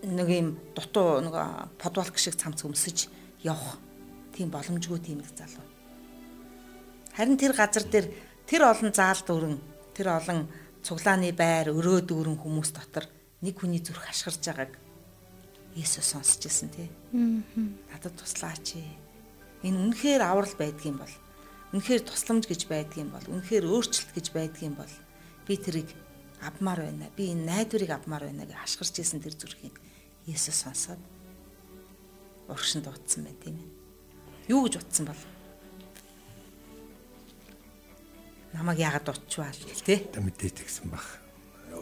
[0.00, 1.36] нэг юм дутуу нэг
[1.76, 3.12] подвалк шиг цамц өмсөж
[3.44, 3.76] явах
[4.32, 5.64] тийм боломжгүй тийм их залуу.
[7.12, 8.06] Харин тэр газар дээр
[8.48, 9.56] тэр олон заал дүрэн
[9.92, 10.48] тэр олон
[10.80, 13.06] цуглааны байр өрөө дүүрэн хүмүүс дотор
[13.44, 14.72] нэг хүний зүрх ашгарч байгааг
[15.74, 16.88] Есүс сонсч ирсэн тий.
[17.10, 18.78] Надад туслаач.
[19.66, 21.14] Энэ үнэхээр аврал байдгийн бол
[21.74, 24.94] үнэхээр тусламж гэж байдгийн бол үнэхээр өөрчлөлт гэж байдгийн бол
[25.48, 25.90] би тэрийг
[26.38, 27.10] авмаар байна.
[27.18, 29.74] Би энэ найдварыг авмаар байна гэж хашгирч исэн тэр зүрхийг
[30.30, 31.02] Есүс сонсоод
[32.46, 33.68] урагшинд утсан байна тийм ээ.
[34.54, 35.22] Юу гэж утсан бол?
[38.54, 40.06] Намайг яагаад утчваа л гэл те.
[40.14, 41.02] Мэдээж тэгсэн баг.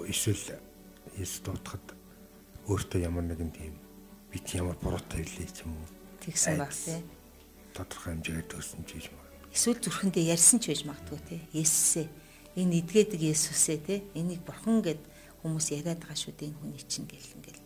[0.09, 0.57] Эсвэл
[1.19, 1.93] Есүс дуудахад
[2.71, 3.82] өөртөө ямар нэгэн тийм
[4.33, 5.89] бит ямар буруутай хэлээ ч юм уу.
[6.25, 7.05] Тэгсэн баг те.
[7.77, 11.37] Тодорхой хэмжээгээр төрсөн ч юм эсвэл зүрхэндээ ярьсан ч байж магадгүй те.
[11.53, 12.09] Есүсээ
[12.57, 13.95] энэ эдгээдэг Есүсээ те.
[14.17, 15.01] Энийг бурхан гэд
[15.45, 17.63] хүмүүс яриад байгаа шүү дээ энэ хүний чинь гэл ингээл.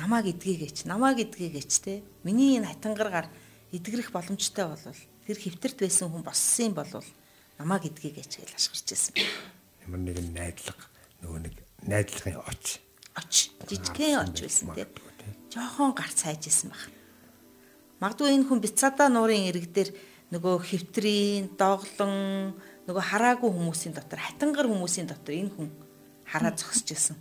[0.00, 2.00] Намааг эдгээгээч, намааг эдгээгээч те.
[2.24, 3.28] Миний энэ хатангаргаар
[3.68, 7.08] эдгэрэх боломжтой болвол тэр хэвтэрт байсан хүн боссон болвол
[7.60, 9.14] намааг эдгээгээч гэж ашгарч ирсэн.
[9.84, 10.84] Ямар нэгэн найдлага
[11.20, 12.80] нөгөө нэг найдлагын оч
[13.12, 14.88] оч жижигхэн оч байсан те.
[15.50, 16.86] Жохон гарц хайж исэн баг.
[17.98, 19.90] Магадгүй энэ хүн Бицада нуурын ирэг дээр
[20.30, 22.54] нөгөө хэвтрийн доглон
[22.86, 25.68] нөгөө хараагүй хүмүүсийн дотор хатангар хүмүүсийн дотор энэ хүн
[26.22, 27.18] хараа зогсож исэн.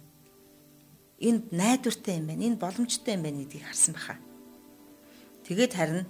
[1.17, 2.45] Энд найдвартай юм байна.
[2.45, 4.21] Энэ боломжтой юм байна гэдгийг харсан баха.
[5.49, 6.05] Тэгээд харин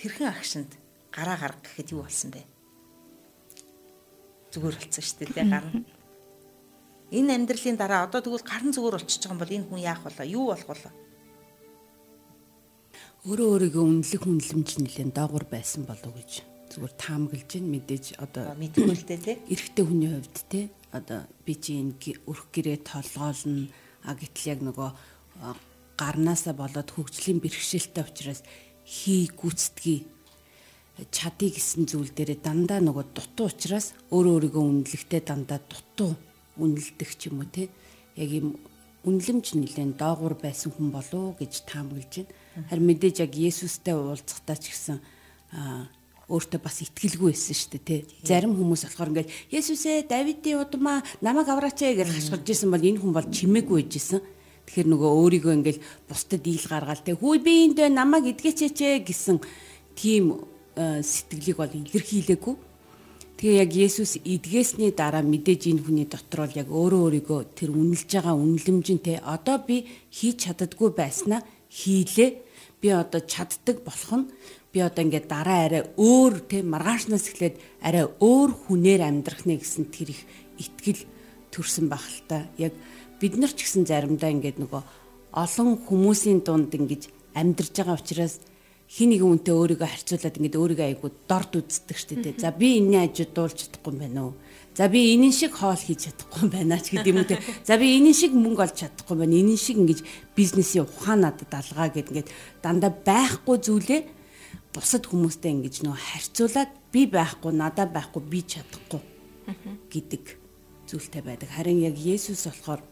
[0.00, 0.72] тэрхэн агшинд
[1.12, 2.42] гараа гарга гэхэд юу болсон бэ?
[4.48, 5.84] Зүгээр болцсон шүү дээ гарна.
[7.12, 10.24] Энэ амьдралын дараа одоо тэгвэл гарын зүгээр болчихж байгаа юм бол энэ хүн яах вэ?
[10.32, 10.90] Юу болох вэ?
[13.22, 16.42] өөрөө өөрийгөө үнэлэх үнэлэмж нэлээд доогуур байсан болов уу гэж
[16.74, 21.54] зүгээр таамаглаж байна мэдээж одоо мэдгүй л дээ тий эрэгтэй хүний хувьд тий одоо би
[21.54, 21.94] чи энэ
[22.26, 23.70] өрх гэрээ толгоолно
[24.02, 24.90] а гэтэл яг нөгөө
[26.00, 28.40] гарнаасаа болоод хөгжлийн бэрхшээлтэй учраас
[28.82, 30.02] хий гүцдгий
[31.14, 36.18] чадыг гэсэн зүйл дээр дандаа нөгөө дутуу учраас өөрөө өөрийгөө үнэлэхдээ дандаа дутуу
[36.58, 37.68] үнэлдэг ч юм уу тий
[38.16, 38.58] яг юм
[39.06, 44.76] үнэлэмж нэлээд доогуур байсан хүн болов гэж таамаглаж байна Харин мэдээж яг Есүстэй уулзахдаа ч
[44.76, 45.00] гэсэн
[46.28, 48.00] өөртөө бас итгэлгүй байсан шүү дээ тий.
[48.28, 53.12] Зарим хүмүүс болохоор ингээд Есүсээ Давидын удмаа намайг авраач гэж хашгирж исэн бол энэ хүн
[53.16, 54.20] бол чимээгүй байжсэн.
[54.68, 57.16] Тэгэхээр нөгөө өөрийгөө ингээд бусдад ийл гаргаал тий.
[57.16, 59.40] Хүй би энд намайг эдгэчээч гэсэн
[59.96, 60.44] тийм
[60.76, 62.54] сэтгэлийг бол илэрхийлээгүй.
[63.42, 68.06] Тэгээ яг Есүс эдгээсний дараа мэдээж энэ хүний дотор бол яг өөрөө өөрийгөө тэр үнэлж
[68.06, 69.82] байгаа үнэлэмжинтэй одоо би
[70.14, 72.38] хийж чаддаггүй байснаа хийлээ.
[72.78, 74.30] Би одоо чаддаг болох нь
[74.70, 79.90] би одоо ингээд дараа арай өөр те маргаашнаас эхлээд арай өөр хүнээр амьдрах нэ гэсэн
[79.90, 80.22] тэр их
[80.62, 81.02] итгэл
[81.50, 82.46] төрсэн баг л та.
[82.62, 82.78] Яг
[83.18, 84.82] бид нар ч гэсэн заримдаа ингээд нөгөө
[85.34, 88.38] олон хүмүүсийн дунд ингэж амьдарч байгаа учраас
[88.92, 92.36] хин нэгэн үнтэй өөрийгөө харьцуулаад ингээд өөрийгөө айгуу дорд үздэг штэ тэ.
[92.36, 94.34] За би энэний ажид дуулж чадахгүй юм байна уу?
[94.76, 97.40] За би энийн шиг хоол хийж чадахгүй байна ч гэдэг юм үү те.
[97.64, 99.32] За би энийн шиг мөнгө олж чадахгүй байна.
[99.32, 100.04] Энийн шиг ингэж
[100.36, 102.28] бизнесийн ухаан надад алгаа гэд ингээд
[102.60, 104.00] дандаа байхгүй зүйлээ
[104.76, 109.00] бусад хүмүүстэй ингэж нөө харьцуулаад би байхгүй надад байхгүй би чадахгүй
[109.88, 110.24] гэдэг
[110.88, 111.48] зүйлтэй байдаг.
[111.48, 112.84] Харин яг Есүс болохоор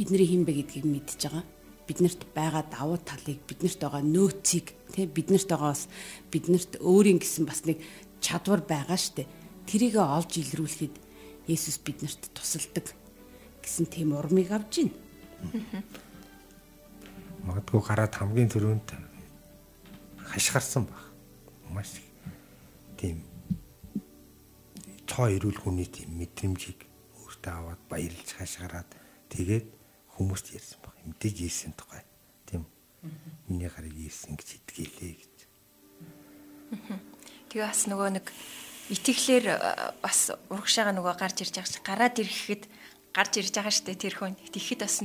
[0.00, 1.44] бидний хин бэ гэдгийг мэдж байгаа.
[1.88, 5.88] Биднэрт байгаа давуу талыг, биднэрт байгаа нөөцийг, тий биднэрт байгаа бас
[6.28, 7.80] биднэрт өөрийн гэсэн бас нэг
[8.20, 9.24] чадвар байгаа штэ
[9.68, 10.94] тэрийгэ олж илрүүлэхэд
[11.48, 12.92] Есүс биднэрт тусалдаг
[13.64, 15.84] гэсэн тийм урмыг авж байна.
[17.44, 18.88] Магадгүй гараад хамгийн түрүүнд
[20.28, 21.00] хашгирсан баг.
[21.72, 22.00] Маш
[22.96, 23.24] тийм
[25.08, 26.84] цоо ирүүл хүний тийм мэдрэмжийг
[27.24, 28.88] өөртөө аваад баярлж хашгираад
[29.32, 29.66] тэгээд
[30.16, 30.87] хүмүүст ярьсан.
[31.08, 32.04] Мэдээж ийсэн тухай.
[32.44, 32.68] Тийм.
[33.48, 35.36] Миний гарыг ийсэн гэж итгэлээ гэж.
[37.48, 38.26] Тэгээ бас нөгөө нэг
[38.92, 39.58] итгэлээр э,
[40.04, 42.62] бас урагшаага нөгөө гарч ирж байгаа чи гараад ирэхэд
[43.16, 45.00] гарч ирж байгаа штэ тэр хүн тэгэхэд бас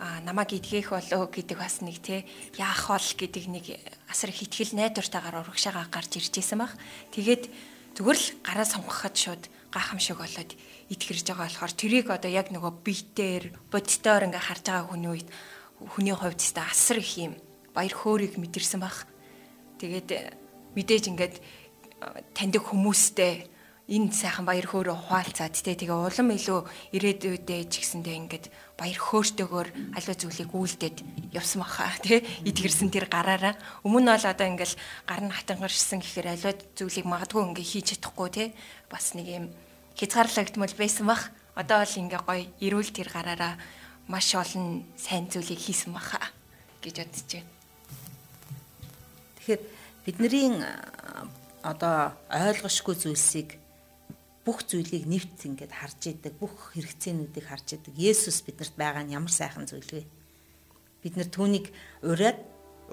[0.00, 2.28] а намайг идгэх болоо гэдэг бас нэг те
[2.60, 3.64] яах бол гэдэг нэг
[4.08, 6.76] асар их итгэл найдвартайгаар урагшаага гарч ирж исэн баг.
[7.16, 7.48] Тэгээд
[7.96, 9.42] зүгээр л гараа сонгоход шууд
[9.76, 10.50] гайхамшиг болоод
[10.88, 15.28] итгэрж байгаа болохоор тэрийг одоо яг нөгөө биетээр бодитоор ингээ харж байгаа хүний үед
[15.92, 17.36] хүний хувьд тест асар их юм
[17.76, 19.04] баяр хөөргийг мэдэрсэн баг.
[19.76, 20.32] Тэгээд э,
[20.72, 21.36] мэдээж ингээд
[22.32, 23.52] таньдаг хүмүүстэй
[23.86, 26.58] энэ сайхан баяр хөөрөө хуваалцаад тэ тэгээ улам илүү
[26.90, 30.96] ирээдүйдээ ч гэсэндээ ингээд баяр хөөртэйгөр аливаа зүйлийг үйлдээд
[31.30, 33.54] явсан баха тэ итгэрсэн тэр гараараа
[33.86, 34.74] өмнө нь бол одоо ингээл
[35.06, 38.44] гар нь хатангаршсан гэхээр аливаа зүйлийг магадгүй ингээ хийж чадахгүй тэ
[38.90, 39.46] бас нэг юм
[39.96, 43.56] хязгаарлагдмал байсан бах одоо бол ингээ гоё эрүүл тэр гараараа
[44.08, 46.20] маш олон сайн зүйлийг хийсэн баха
[46.84, 47.50] гэж бодож байна.
[49.40, 49.62] Тэгэхээр
[50.04, 50.62] бидний
[51.64, 53.58] одоо ойлгошгүй зүйлсийг
[54.46, 57.94] бүх зүйлийг нэвт ингээд харж идэг, бүх хэрэгцээнүүдийг харж идэг.
[57.98, 60.06] Есүс биднэрт байгаа нь ямар сайхан зүйл вэ?
[61.02, 61.74] Бид нэр түүнийг
[62.06, 62.38] ураад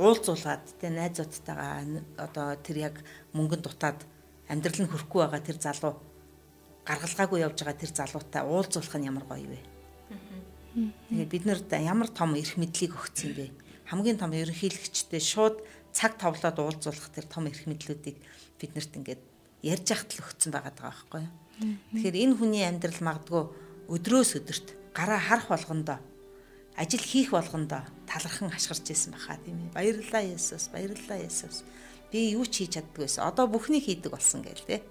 [0.02, 1.86] уулзуулгаад тэ найзуудтайгаа
[2.18, 2.96] одоо тэр яг
[3.38, 4.02] мөнгөнд дутаад
[4.50, 5.94] амьдрал нь хөрөхгүй байгаа тэр залуу
[6.88, 9.60] гаргалгаагүй явж байгаа тэр залуутай уулзуулах нь ямар гоё вэ?
[10.74, 13.46] Тэгээд бид нарт ямар том эрх мэдлийг өгсөн бэ?
[13.88, 15.62] Хамгийн том ерөнхийлөгчтэй шууд
[15.94, 18.18] цаг товлоод уулзуулах тэр том эрх мэдлүүдийг
[18.58, 19.22] биднэрт ингээд
[19.62, 21.34] ярьж яхад л өгсөн байгаа даа байхгүй юу?
[21.94, 23.44] Тэгэхээр энэ хүний амьдрал магадгүй
[23.94, 24.68] өдрөөс өдөрт
[24.98, 26.00] гараа харах болгондоо
[26.76, 29.78] ажил хийх болгондоо талархан хашгирч исэн баха тийм ээ.
[29.78, 31.62] Баярлалаа Есүс, баярлалаа Есүс.
[32.10, 33.30] Би юу ч хийж чаддгүй байсан.
[33.30, 34.82] Одоо бүхнийг хийдэг болсон гээл тий.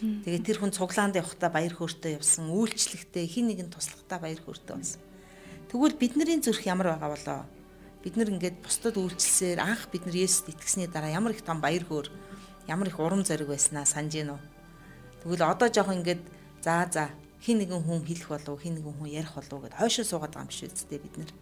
[0.00, 5.00] Тэгээд тэр хүн цуглаанд явахдаа баяр хөөртэй явсан, үйлчлэгтээ хин нэгэн туслахтаа баяр хөөртэй болсон.
[5.72, 7.40] Тэгвэл бидний зүрх ямар байгаа болоо?
[8.04, 11.82] Бид нар ингээд бусдад үйлчлсээр анх бид нар Есүст итгэсний дараа ямар их том баяр
[11.88, 12.12] хөөр,
[12.68, 14.38] ямар их урам зориг байснаа санаж гинөө.
[15.24, 16.22] Тэгвэл одоо жоохон ингээд
[16.60, 17.08] заа заа
[17.40, 20.52] хин нэгэн хүн хэлэх болов хин нэгэн хүн ярих болов гэд хойшоо суугаад байгаа юм
[20.52, 21.32] биш үсттэй бид нар.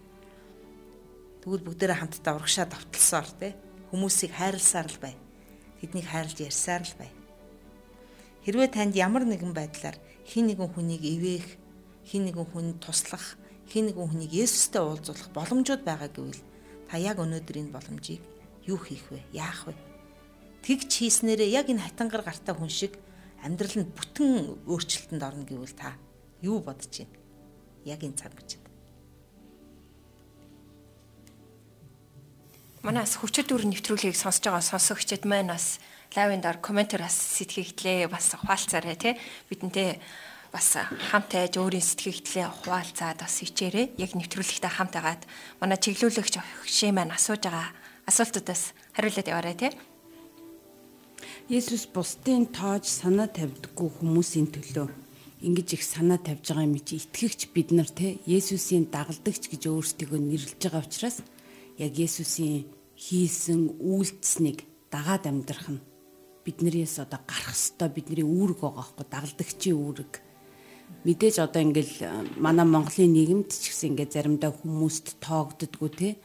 [1.44, 3.48] Тэгвэл бүгдээрээ хамтдаа урагшаа давталсаар те
[3.92, 5.14] хүмүүсийг хайрласаар л бай.
[5.80, 7.10] Тэднийг хайрлж ярьсаар л бай.
[8.44, 9.96] Хэрвээ танд ямар нэгэн байдлаар
[10.28, 11.48] хин нэгэн хүнийг ивээх,
[12.04, 16.42] хин нэгэн хүнд туслах хин нэгэн хүнийг Есүстэй уулзуулах боломжууд байгаа гэвэл
[16.88, 18.22] та яг өнөөдөр энэ боломжийг
[18.68, 19.24] юу хийх вэ?
[19.32, 19.74] Яах вэ?
[20.64, 23.00] Тэгж хийснээрээ яг энэ хатангар гартаа хүн шиг
[23.40, 25.96] амьдрал нь бүтэн өөрчлөлтөнд орно гэвэл та
[26.44, 27.16] юу бодож байна?
[27.88, 28.64] Яг энэ цаг үеэд.
[32.84, 35.80] Манаас хүчит дүр нэвтрүүлгийг сонсож байгаа сонсогчид маань бас
[36.14, 39.14] лайвын доор комментараас сэтгэгдлээ бас ухаалцаарай тий
[39.50, 39.98] бидэнтэй
[40.54, 40.78] бас
[41.10, 45.22] хамт айж өөрийн сэтгэгдлээ хуваалцаад бас хичээрээ яг нэвтрүүлэгтээ хамт агаад
[45.58, 47.74] манай чиглүүлэгч өгшээ маань асууж байгаа
[48.06, 49.72] асуултуудаас хариулаад яваарай тий.
[51.50, 54.88] Есүс бусдын тоож санаа тавьдаггүй хүмүүсийн төлөө.
[55.42, 60.22] Ингэж их санаа тавьж байгаа юм чи итгэгч бид нар те Есүсийн дагалдагч гэж өөрсдөө
[60.22, 61.18] нэрлэж байгаа учраас
[61.76, 64.62] яг Есүсийн хийсэн үйлдэлснийг
[64.94, 65.82] дагаад амьдрах нь
[66.44, 70.12] биднээс одоо гарах ёстой бидний үүрэг байгаа байхгүй дагалдагчийн үүрэг.
[71.04, 76.16] Мэдээж одоо ингээл э, манай Монголын нийгэмд ч гэсэн ингээд заримдаа хүмүүст тоогддгүү те.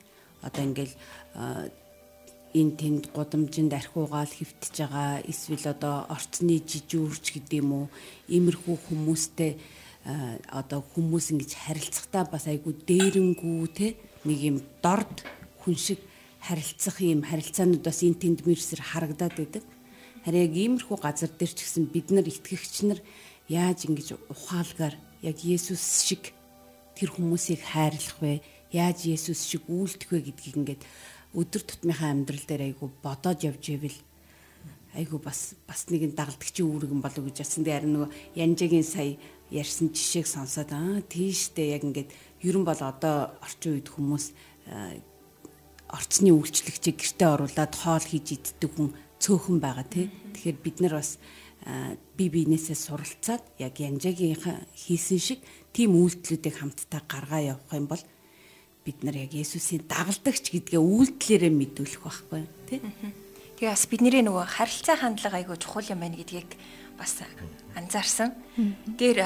[0.44, 1.72] Одоо ингээл э,
[2.56, 7.86] энэ тэнд гудамжинд архиугаал хөвтөж байгаа эсвэл одоо орцны жижүүрч гэдэг юм уу
[8.32, 9.60] иймэрхүү хүмүүстэй э,
[10.48, 13.96] одоо хүмүүс ингэж харилцахтаа бас айгүй дээрэнгүү те.
[14.24, 15.24] Нэг юм дорд
[15.64, 16.00] хүн шиг
[16.40, 19.64] харилцах юм харилцаанууд бас энэ тэнд мэрсэр харагдаад байдаг.
[20.26, 23.00] Харин яг иймэрхүү газар дээр ч гэсэн бид нар итгэгч нар
[23.48, 26.36] яаж ингэж ухаалгаар яг Есүс шиг
[26.96, 28.44] тэр хүмүүсийг хайрлах вэ?
[28.76, 30.82] Яаж Есүс шиг үйлдэх вэ гэдгийг ингээд
[31.34, 34.00] өдөр тутмынхаа амьдрал дээр айгу бодоод явж ивэл
[34.98, 37.46] айгу бас бас нэгэн дагалдагчийн үүргэн болов гэж.
[37.46, 39.16] Тэгээ харин нөгөө Янжагийн сая
[39.54, 42.10] ярьсан жишээг сонсоод аа тийштэй яг ингээд
[42.42, 44.26] ерөн бол одоо орчин үед хүмүүс
[45.90, 50.08] орцны үйлчлэгчийг гэртээ оруулаад хоол хийж иддэг хүн цөөхөн байгаа тий.
[50.34, 51.20] Тэгэхээр бид нар бас
[52.16, 54.40] би биенээсээ суралцаад яг янжагийн
[54.74, 55.40] хийсэн шиг
[55.76, 58.04] тийм үйлдэлүүдийг хамтдаа гаргаа явах юм бол
[58.88, 62.80] бид нар яг Есүсийн дагалдагч гэдгээ үйлдэлээрээ мэдүүлэх байхгүй тий.
[63.60, 66.56] Тэгээ бас бидний нөгөө харилцаа хандлага айгүй чухал юм байна гэдгийг
[66.96, 67.20] бас
[67.76, 68.32] анзаарсан.
[68.96, 69.20] Дээр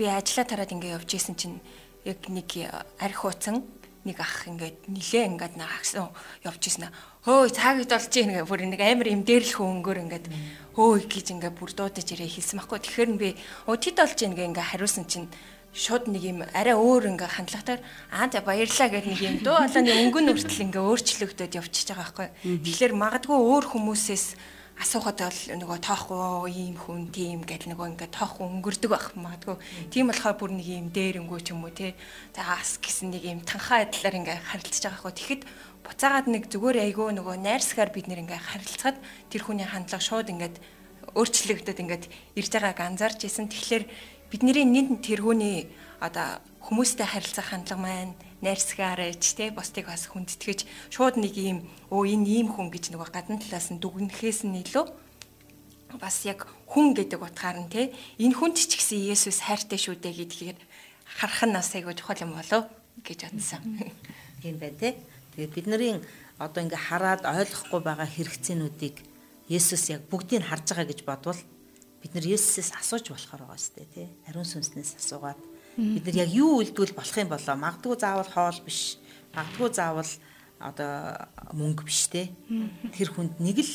[0.00, 1.60] би ажиллаа тараад ингээ явж исэн чинь
[2.08, 2.48] яг нэг
[2.96, 3.60] арх хууцсан
[4.08, 6.12] нэг ах ингээд нилээ ингээд наагсан
[6.44, 6.88] явж исэн
[7.24, 10.26] хөөе цаагт болж ийн гэ бүр нэг амар юм дээрлэх өнгөөр ингээд
[10.76, 13.30] хөөе гэж ингээд бүр дуудаж ирээ хэлсэн байхгүй тэгэхээр би
[13.64, 15.28] оо тэд болж ийн гэ ингээд хариулсан чинь
[15.74, 17.80] шууд нэг юм арай өөр ингээ хандлагатаар
[18.14, 22.28] аа за баярлаа гэдэг нэг юм дуу болооны өнгөн үртэл ингээ өөрчлөгдөд явчихж байгаа байхгүй.
[22.62, 24.26] Тэгэхээр магадгүй өөр хүмүүсээс
[24.78, 29.56] асуухад бол нөгөө тоохгүй ийм хүн тийм гэл нөгөө ингээд тоохгүй өнгөрдөг байх магадгүй.
[29.90, 31.94] Тийм болохоор бүр нэг юм дээрэнгүү ч юм уу те.
[32.34, 35.14] За ас гэсэн нэг юм танхаа адилаар ингээд харилцаж байгаа хгүй.
[35.14, 35.42] Тэгэхэд
[35.84, 38.96] буцаагаад нэг зүгээр айгүй нөгөө найрсгаар бид нэр ингээд харилцахад
[39.28, 40.56] тэр хүний хандлага шууд ингээд
[41.12, 42.04] өөрчлөгдөд ингээд
[42.40, 43.52] ирж байгааг анзаарч исэн.
[43.52, 43.84] Тэгэхээр
[44.32, 45.68] бидний нэг тэргүүний
[46.00, 52.28] одоо хүмүүстэй харилцах хандлага маань найрсгаарэж те бусдыг бас хүндэтгэж шууд нэг юм өө энэ
[52.40, 54.84] ийм хүн гэж нөгөө гадна талаас нь дүгнэхээс нь илүү
[56.00, 60.24] бас яг хүн гэдэг утгаар нь те энэ хүнд ч гэсэн Есүс хайртай шүү дээ
[60.24, 60.58] гэдгээр
[61.20, 62.66] харах нь бас айгүй чухал юм болов
[63.04, 63.62] гэж бодсон.
[64.42, 64.98] Тийм бай те.
[65.34, 66.00] Тэгээд бидний
[66.38, 68.96] одоо ингээ хараад ойлгохгүй байгаа хэрэгцээнүүдийг
[69.50, 71.40] Есүс яг бүгдийг харж байгаа гэж бодвол
[72.00, 74.08] бид нар Есүсээс асууж болохоор байгаа сте тий.
[74.26, 75.40] Ариун сүнснээс асуугаад
[75.76, 77.56] Бид нар яг юу үлдвэл болох юм болоо?
[77.58, 79.02] Магдгүй заавал хоол биш.
[79.34, 80.06] Магдгүй заавал
[80.62, 82.30] одоо мөнгө биш те.
[82.94, 83.74] Тэр хүнд нэг л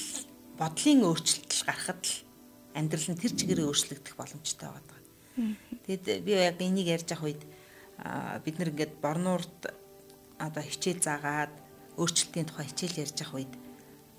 [0.55, 2.23] бодлын өөрчлөлт гарахад л
[2.71, 4.99] амьдрал нь тэр чигээрээ өөрчлөгдөх боломжтой байгаа.
[5.91, 7.43] Тэгэд би яг энийг ярьж авах үед
[8.47, 9.59] бид нар ингээд борнуурд
[10.39, 11.53] одоо хичээл заагаад
[11.99, 13.53] өөрчлөлтийн тухай хичээл ярьж авах үед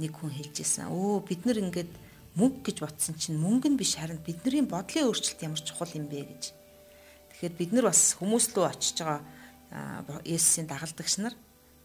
[0.01, 0.93] нэг хүн хэлжсэн.
[0.93, 1.93] Өө бид нар ингээд
[2.37, 6.29] мөнгө гэж бодсон чинь мөнгө нь биш харин бидний бодлын өөрчлөлт ямар чухал юм бэ
[6.29, 6.45] гэж.
[7.35, 11.35] Тэгэхээр бид нар бас хүмүүс рүү очиж байгаа Есүсийн дагалдагч нар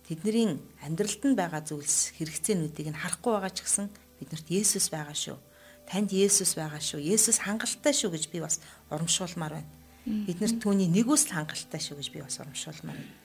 [0.07, 3.87] тэдний амьдралд нь байгаа зүйлс хэрэгцээнүүдийг нь харахгүй байгаа ч гэсэн
[4.21, 5.37] биднэрт Есүс байгаа шүү.
[5.89, 7.01] Танд Есүс байгаа шүү.
[7.01, 9.71] Есүс хангалттай шүү гэж би бас урамшуулмаар байна.
[10.05, 13.24] Бид нар түүний нэгүсэл хангалттай шүү гэж би бас урамшуулмаар байна.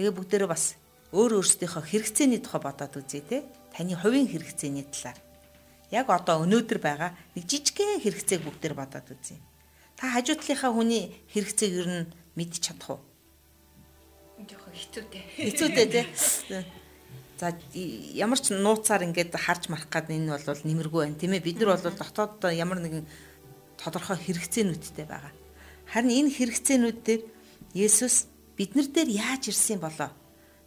[0.00, 0.80] Тэгээ бүгдээрээ бас
[1.12, 3.44] өөр өөрсдийнхөө хэрэгцээний тухай бодоод үзье те.
[3.68, 5.20] Таны хувийн хэрэгцээний талаар.
[5.92, 9.36] Яг одоо өнөөдөр байгаа нэг жижигхэн хэрэгцээг бүгдээр бодоод үзье.
[10.00, 13.00] Та хажуу талынхаа хүний хэрэгцээг ер нь мэдчих чадах уу?
[14.48, 15.22] жоохон хэцүүтэй.
[15.36, 16.06] Хэцүүтэй тий.
[17.36, 17.52] За
[18.16, 21.44] ямар ч нууцаар ингээд харж марах гад энэ бол нэмэргүй байна тийм ээ.
[21.44, 23.04] Бид нар бол дотоод ямар нэгэн
[23.76, 25.32] тодорхой хэрэгцээнүүдтэй байгаа.
[25.92, 27.22] Харин энэ хэрэгцээнүүд дээр
[27.76, 28.29] Есүс
[28.60, 30.12] бид нар дээр яаж ирсэн болоо?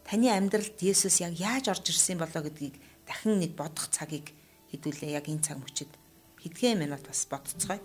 [0.02, 2.74] Таны амьдралд Есүс яг яаж орж ирсэн болоо гэдгийг
[3.06, 4.34] дахин нэг бодох цагийг
[4.74, 5.94] хэдүүлээ яг энэ цаг мөчид.
[6.42, 7.78] Хэдхэн минут бас бодцгоё.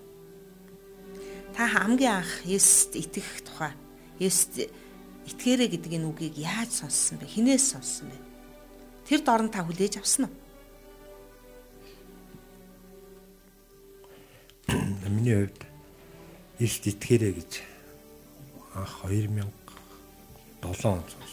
[1.54, 3.78] Та хамгийн анх Есүст итгэх тухай
[4.18, 4.74] Есүст
[5.30, 7.30] итгээрэй гэдэг энэ үгийг яаж сонссон бэ?
[7.30, 8.18] Хинээс сонссон бэ?
[9.06, 10.34] Тэр дорн та хүлээж авсан уу?
[15.06, 15.62] Миний хувьд
[16.58, 17.52] Ист итгээрэй гэж
[18.74, 19.06] анх
[20.62, 21.32] 2007 он сонсож.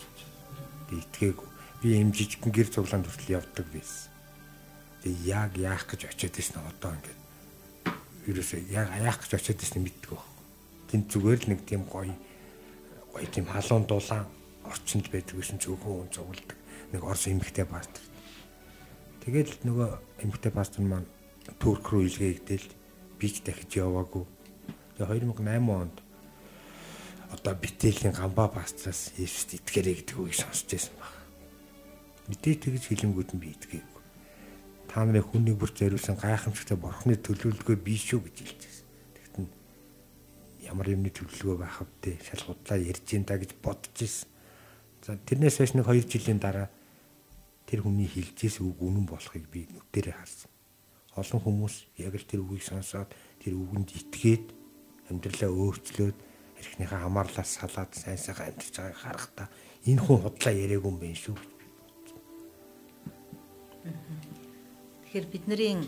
[0.91, 1.49] Би итгээгүй.
[1.83, 4.11] Би юм жижигхэн гэр цуглаанд хүртэл явдаг байсан.
[5.03, 7.21] Тэгээ яг яах гэж очиод ирсэн одоо ингээд
[8.31, 10.27] ерөөсөө яг яах гэж очиод ирсэн мэддэг баг.
[10.91, 12.15] Тэнд зүгээр л нэг тийм гоё
[13.11, 14.27] гоё тийм халуун дулаан
[14.62, 16.59] орчинд байдаг гэсэн зөвхөн хүн цугладаг
[16.95, 18.03] нэг орс эмхтэй пастор.
[19.27, 21.09] Тэгээд нөгөө эмхтэй пастор маань
[21.59, 22.67] Турк руу илгээгдэл
[23.19, 24.27] би ч дахиж яваагүй.
[24.99, 26.06] Тэгээ 2008 онд
[27.35, 31.15] одоо битэлийн гамбаа пастраас Есүст итгээрэй гэдэг үгийг сонсч байсан баг.
[32.31, 34.03] Мэдээ тэгж хэлэнгүүд нь би итгээгүй.
[34.91, 38.77] Та нарын хүний бүр зориулсан гайхамшигтай бурхны төлөвлөгөө биш шүү гэж хэлж
[40.67, 42.19] ямар юмны төлөвлөгөө байх вэ?
[42.27, 44.29] Шалгуудлаа ярьж ин да гэж бодож ирсэн.
[45.07, 46.69] За тэрнээс хойш нэг 2 жилийн дараа
[47.67, 50.51] тэр хүний хэлжээс үг үнэн болохыг би нүдэрээ харсан.
[51.15, 54.47] Олон хүмүүс яг л тэр үгийг сонсоод тэр үгэнд итгээд
[55.11, 56.19] амьдралаа өөрчлөөд
[56.61, 59.49] эрхнийхээ хамаарлаас салаад сайн сайхан амьдарч байгааг харахтаа
[59.87, 61.37] энэ хүн худлаа яриаг юм байна шүү.
[65.07, 65.81] Тэгэхээр бидний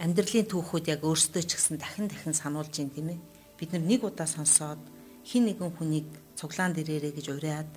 [0.00, 3.20] амьдралын түүхүүд яг өөрсдөө ч гэсэн дахин дахин сануулж байна тийм ээ
[3.60, 4.80] бид нэг удаа сонсоод
[5.20, 7.68] хин нэгэн хүнийг цуглаан дээрээ гэж уриад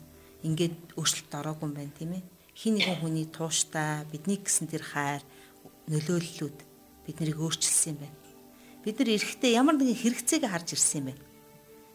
[0.47, 2.23] ингээд өөрчлөлт ороогүй юм байна тийм ээ.
[2.55, 5.23] Хин нэгэн хүний тууштай бидний гэсэн тэр хайр
[5.91, 6.57] нөлөөллүүд
[7.03, 8.17] бид нарыг өөрчилсөн юм байна.
[8.87, 11.23] Бид нар эрэхтэй ямар нэгэн хэрэгцээг харж ирсэн юм байна.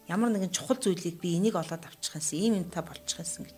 [0.09, 3.57] Ямар нэгэн чухал зүйлийг би энийг олоод авчих юмсан, ийм юмтай болчих юмсан гэж.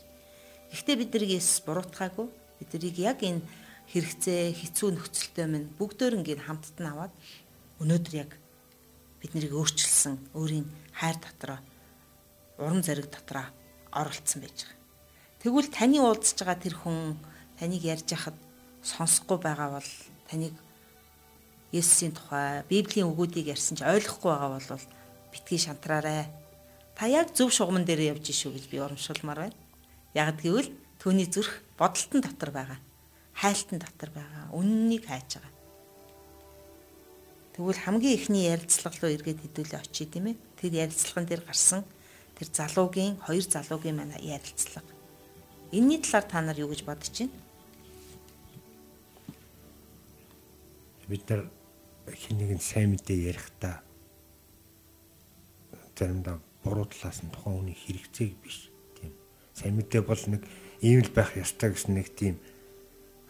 [0.75, 2.27] Гэхдээ бид нарыг Есүс буруутгаагүй.
[2.59, 3.39] Бид нарыг яг энэ
[3.87, 7.15] хэрэгцээ, хэцүү нөхцөлтэй минь бүгдөө ингээд хамтд нь аваад
[7.79, 8.31] өнөөдөр яг
[9.23, 11.59] бид нарыг өөрчилсөн өөрийн хайр дотроо
[12.59, 13.47] урам зориг дотроо
[13.91, 14.79] оролцсон байж байгаа.
[15.41, 17.17] Тэгвэл таны уулзж байгаа тэр хүн
[17.57, 18.37] таныг ярьж хахад
[18.83, 19.91] сонсохгүй байгаа бол
[20.29, 20.55] таныг
[21.71, 24.85] Есүсийн тухай Библийн үгүүдийг ярьсан ч ойлгохгүй байгаа бол
[25.31, 26.27] битгий шантраарай.
[27.01, 29.57] Та яг зөв шугамн дээр явж шүү гэж би урамшуулмаар байна.
[30.13, 30.69] Яг гэвэл
[31.01, 32.77] түүний зүрх бодолтон дотор байгаа.
[33.33, 34.53] Хайлтан дотор байгаа.
[34.53, 35.49] Үннийг хайж байгаа.
[37.57, 40.37] Тэгвэл хамгийн ихний ярилцлага руу эргээд хэдүүлээ очие тийм ээ.
[40.61, 41.81] Тэр ярилцлаган дээр гарсан
[42.37, 44.93] тэр залуугийн хоёр залуугийн маань ярилцлага.
[45.73, 47.33] Энийний талаар та нар юу гэж бодож байна?
[51.09, 51.49] Бид нар
[52.13, 53.81] хин нэгэн сайн мэдээ ярихдаа
[55.97, 59.13] заримдаа буруу талаас нь тухайн хүний хэрэгцээг биш тийм.
[59.53, 60.41] Сайн мэдээ бол нэг
[60.81, 62.35] ийм л байх ёстой гэсэн нэг тийм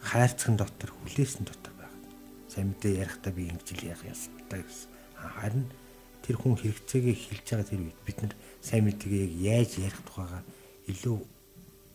[0.00, 1.72] хайрцагын дотор хүлээсэн дотор
[2.52, 4.92] сайн мэдээ ярихдаа би ингэж л яах ёстой гэсэн.
[5.16, 5.64] Харин
[6.20, 10.44] тэр хүн хэрэгцээгээ хэлж байгаа тэр үед бид нар сайн мэдээгээ яг яаж ярих тухайгаа
[10.92, 11.16] илүү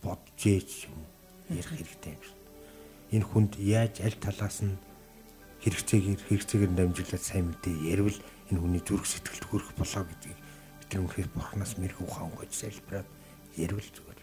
[0.02, 0.98] бодж ээж юм
[1.54, 2.38] ярих хэрэгтэй юм шиг.
[3.14, 4.74] Энэ хүнд яаж аль талаас нь
[5.62, 8.18] хэрэгцээгээр хэрэгцээгээр дамжуулаад сайн мэдээ ярил
[8.50, 10.38] энэ хүний зүрх сэтгэлд хүрэх болоо гэдгийг
[10.96, 13.08] үнэхээр бурхнаас мэрэгүү хаан гойж залбираад
[13.60, 14.20] ярил зүгээр.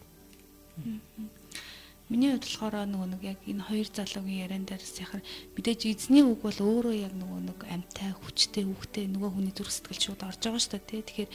[2.06, 5.22] Миний хувьд болохоор нөгөө нэг яг энэ хоёр залуугийн яриан дээрс яхаар
[5.58, 10.14] мэдээж эзний үг бол өөрөө яг нөгөө нэг амтай хүчтэй үхтэй нөгөө хүний зүрх сэтгэл
[10.14, 11.02] шууд орж байгаа шүү дээ.
[11.02, 11.30] Тэгэхээр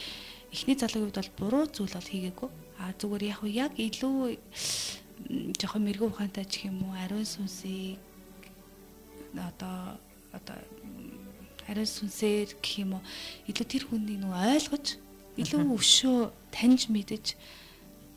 [0.56, 2.50] эхний залуугийн хувьд бол буруу зүйл бол хийгээгүй.
[2.80, 4.16] А зүгээр яг яг илүү
[5.60, 8.00] жоохон мэрэгүү ухаантай ч юм уу ариун сүнсийг
[9.36, 10.00] одоо
[10.32, 10.56] одоо
[11.68, 13.04] арай сүнсээр гэх юм уу
[13.52, 14.86] илүү тэр хүнийг нөгөө ойлгож
[15.42, 16.20] илүү өшөө
[16.54, 17.26] таньж мэдэж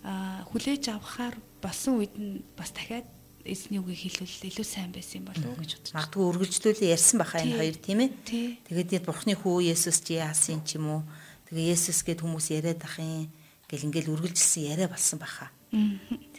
[0.05, 3.09] а хүлээж авахаар болсон үед нь бас дахиад
[3.45, 5.97] эзний үгийг хэлвэл илүү сайн байсан юм болов уу гэж байна.
[6.01, 8.11] Магадгүй үргэлжлүүлээ ярьсан баха энэ хоёр тийм ээ.
[8.69, 11.03] Тэгээд Бурхны хүү Есүс чи яасан ч юм уу.
[11.49, 13.29] Тэгээ Есүс гэд хүмүүс яриад ах юм
[13.69, 15.53] гэл ингээл үргэлжилсэн яриа болсон баха.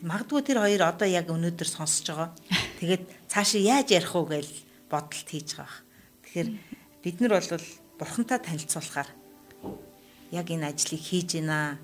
[0.02, 2.30] Магадгүй тэр хоёр одоо яг өнөөдөр сонсож байгаа.
[2.82, 4.50] Тэгээд цаашаа яаж ярих уу гэж
[4.90, 5.82] бодолт хийж байгаа.
[6.26, 6.50] Тэгэхээр
[7.06, 7.66] бид нар бол
[8.00, 9.10] бурхантай танилцуулахаар
[10.36, 11.80] яг энэ ажлыг хийж байна.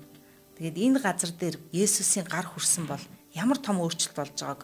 [0.60, 3.00] Тэгээд энэ газар дээр Есүсийн гар хүрсэн бол
[3.32, 4.62] ямар том өөрчлөлт болж байгааг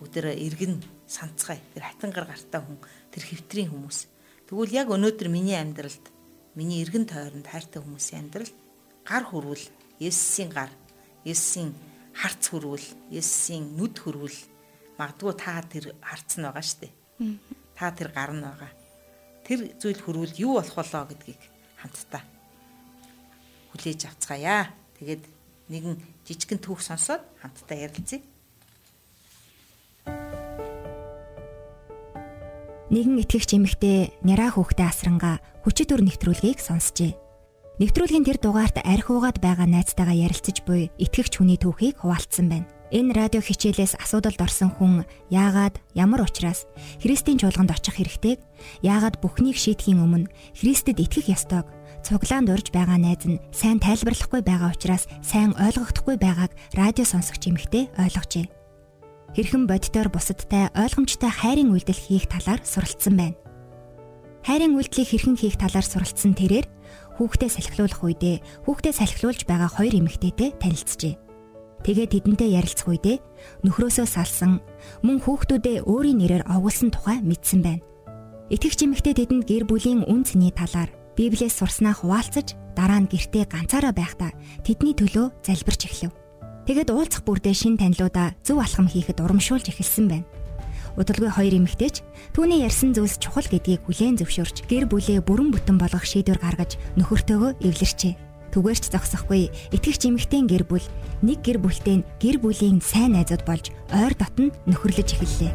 [0.00, 0.74] бүгдээрээ эргэн
[1.04, 1.60] санацгаая.
[1.76, 2.80] Тэр хатангар гартаа хүн,
[3.12, 4.08] тэр хэвтрийн хүмүүс.
[4.48, 6.04] Тэгвэл яг өнөөдөр миний амьдралд
[6.56, 8.56] миний эргэн тойронд хайртай хүмүүсийн амьдралд
[9.04, 9.66] гар хүрвэл
[10.00, 10.72] Есүсийн гар,
[11.28, 11.76] Есүсийн
[12.16, 14.38] харц хүрвэл, Есүсийн нүд хүрвэл
[14.96, 16.92] магадгүй та тэр харц нь байгаа шүү дээ.
[17.76, 18.72] Та тэр гар нь байгаа.
[19.44, 21.42] Тэр зүйл хүрвэл юу болох болоо гэдгийг
[21.82, 22.37] хамтдаа
[23.78, 24.74] хүлээж авцгаая.
[24.98, 25.22] Тэгээд
[25.70, 28.20] нэгэн жижигэн түүх сонсоод хамтдаа ярилцъя.
[32.90, 37.14] Нэгэн итгэгч эмэгтэй няраа хүүхдээ асрангаа хүчит өр нэвтрүүлгийг сонсчээ.
[37.78, 42.66] Нэвтрүүлгийн тэр дугаарт архиугаад байгаа найзтайгаа ярилцаж буй итгэгч хүний түүхийг хуваалцсан байна.
[42.90, 46.64] Энэ радио хичээлээс асуудалд орсон хүн яагаад ямар учраас
[47.04, 48.40] Христийн чуулганд очих хэрэгтэйг
[48.80, 51.68] яагаад бүхнийг шийдэхийн өмнө Христэд итгэх ёстойг
[52.06, 57.90] цуглаанд урж байгаа найз нь сайн тайлбарлахгүй байгаа учраас сайн ойлгохдохгүй байгааг радио сонсогч эмэгтэй
[57.98, 58.46] ойлгожээ.
[59.36, 63.36] Хэрхэн боддоор бусадтай ойлгомжтой хайрын үйлдэл хийх талаар суралцсан байна.
[64.46, 66.66] Хайрын үйлдлийг хэрхэн хийх талаар суралцсан тэрээр
[67.20, 71.14] хүүхдээ салхилуулах үедээ хүүхдээ салхилуулж байгаа хоёр эмэгтэйтэй танилцжээ.
[71.84, 73.16] Тэгээд тэдэнтэй ярилцах үедээ
[73.66, 74.62] нөхрөөсөө салсан
[75.04, 77.84] мөн хүүхдүүдээ өөрийн нэрээр овгуулсан тухай мэдсэн байна.
[78.48, 83.90] Итгэгч эмэгтэй тэдэнд гэр бүлийн үн цэний талаар Библиэс сурснаа хуваалцаж дараа нь гэртээ ганцаараа
[83.90, 84.30] байхдаа
[84.62, 86.14] тэдний төлөө залбирч эхлэв.
[86.62, 90.30] Тэгэд уулзах бүрдээ шин танилуудаа зөв алхам хийхэд урамшуулж эхэлсэн байна.
[90.94, 92.06] Удалгүй хоёр эмэгтэйч
[92.38, 97.66] түүний ярьсан зүйлс чухал гэдгийг хүлээн зөвшөөрч гэр бүлээ бүрэн бүтэн болгох шийдвэр гаргаж нөхөртөөгөө
[97.66, 98.14] эвлэрчээ.
[98.54, 100.86] Түгээрч зогсохгүй итгэгч эмэгтэй гэр бүл
[101.26, 105.52] нэг гэр бүлтэй гэр бүлийн сайн найзууд болж ойр дотн нөхөрлөж эхэллээ.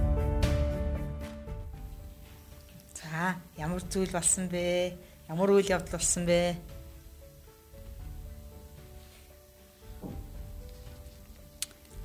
[2.99, 5.12] За ямар зүйл болсон бэ?
[5.34, 6.53] Ямар үйл явдал болсон бэ?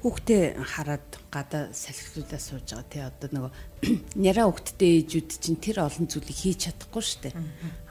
[0.01, 3.53] Хүүхдээ хараад гадаа салхилуулаад сууж байгаа тий одоо нөгөө
[4.25, 7.37] няраа хүүхдтэй ээжүүд чинь тэр олон зүйлийг хийж чадахгүй штэ.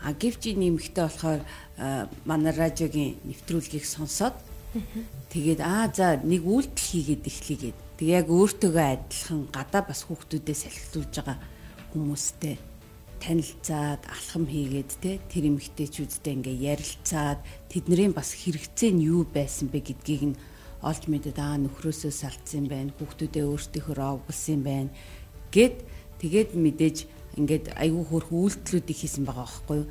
[0.01, 1.41] А гэвч нэмэгтэй болохоор
[2.25, 4.33] манай радиогийн нэвтрүүлгийг сонсоод
[5.29, 11.13] тэгээд аа за нэг үйлдэл хийгээд эхлэгээд тэг яг өөртөөгөө адилхан гадаа бас хүүхдүүдэд салхилуулж
[11.13, 11.37] байгаа
[11.93, 12.57] хүмүүстэй
[13.23, 17.39] танилцаад алхам хийгээд те тэр эмэгтэйчүүдтэй ингээ ярилцаад
[17.71, 20.39] тэднэрийн бас хэрэгцээ нь юу байсан бэ гэдгийг нь
[20.81, 24.91] олж мэдэд аа нөхрөөсөө салцсан байна хүүхдүүдээ өөртөөхөө овголсон байна
[25.49, 25.81] гэд
[26.21, 26.97] тэгээд мэдээж
[27.37, 29.89] ингээд айгүй хөрх үйлдэлүүдийг хийсэн байгаа байхгүй юу?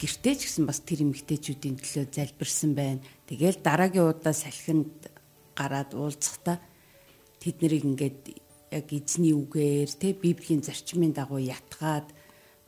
[0.00, 3.04] Гэртээ ч гэсэн бас тэр эмэгтэйчүүдийн төлөө залбирсан байна.
[3.28, 5.08] Тэгээл дараагийн удаа салхинд
[5.56, 6.60] гараад уулзахдаа
[7.40, 8.20] тэд нарыг ингээд
[8.72, 12.12] яг эзний үгээр те библийн зарчмын дагуу ятгаад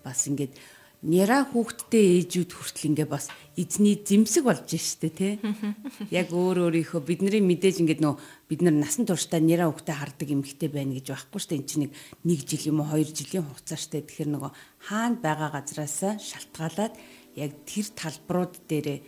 [0.04, 0.54] бас ингээд
[0.98, 5.38] Няра хүүхдтэй ээжүүд хүртэл ингээ бас эзний зэмсэг болж штэ тий.
[6.10, 8.18] Яг өөр өөрийнхөө бидний мэдээж ингээд нөө
[8.50, 11.94] бид нар насан туршдаа няра хүүхдээ хардаг эмэгтэй байна гэж байхгүй штэ эн чинь нэг
[12.26, 14.50] 1 жил юм уу 2 жилийн хугацаа штэ тэгэхээр нөгөө
[14.90, 16.94] хаана байгаа газраас шалтгаалаад
[17.38, 18.98] яг тэр талбарууд дээр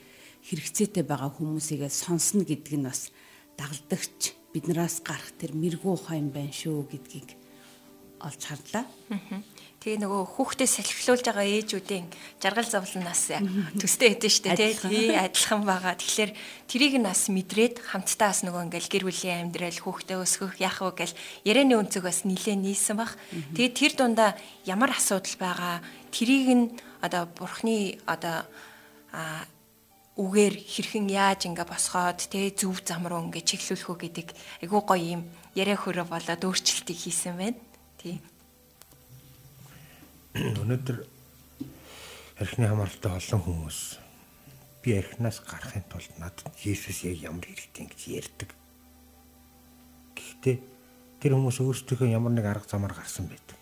[0.47, 3.11] хэрэгцээтэй байгаа хүмүүсийгээ сонсно гэдэг нь бас
[3.59, 7.35] дагалдагч биднээс гарах тэр мэрэгүү ухаан юм байна шүү гэдгийг
[8.23, 8.87] олж харлаа.
[9.81, 12.05] Тэгээ нөгөө хүүхдээ салхилуулж байгаа ээжүүдийн
[12.37, 13.33] жаргал зовлон нас
[13.81, 15.97] төстэй хэдэж штэ тий адилхан байгаа.
[15.97, 16.37] Тэгэхээр
[16.69, 21.17] трийг нас мэдрээд хамтдаа бас нөгөө ингээл гэр бүлийн амьдрал хүүхдээ өсгөх яах вэ гэл
[21.49, 23.17] ярианы өнцөг бас нилээ нийсэн бах.
[23.57, 24.37] Тэгээ тэр дундаа
[24.69, 25.81] ямар асуудал байгаа
[26.13, 28.45] трийг нь одоо бурхны одоо
[29.17, 29.49] а
[30.21, 34.29] үгээр хэрхэн яаж ингээ босгоод тэ зөв зам руу ингээ чиглүүлэх үү гэдэг
[34.61, 35.23] айгуу гоё юм
[35.57, 37.57] яриа хөрө болоод өөрчлөлтийг хийсэн байна.
[37.97, 38.21] Тий
[40.35, 40.99] өнөөдөр
[42.39, 43.79] архины хамааралтай олон хүмүүс
[44.79, 48.51] би архинаас гарахын тулд надад Есүс яг ямар хэрэгтэй гэж ярьдаг.
[50.15, 50.57] Гэхдээ
[51.19, 53.59] тэр хүмүүс өөрсдөө ямар нэг арга замаар гарсан байдаг.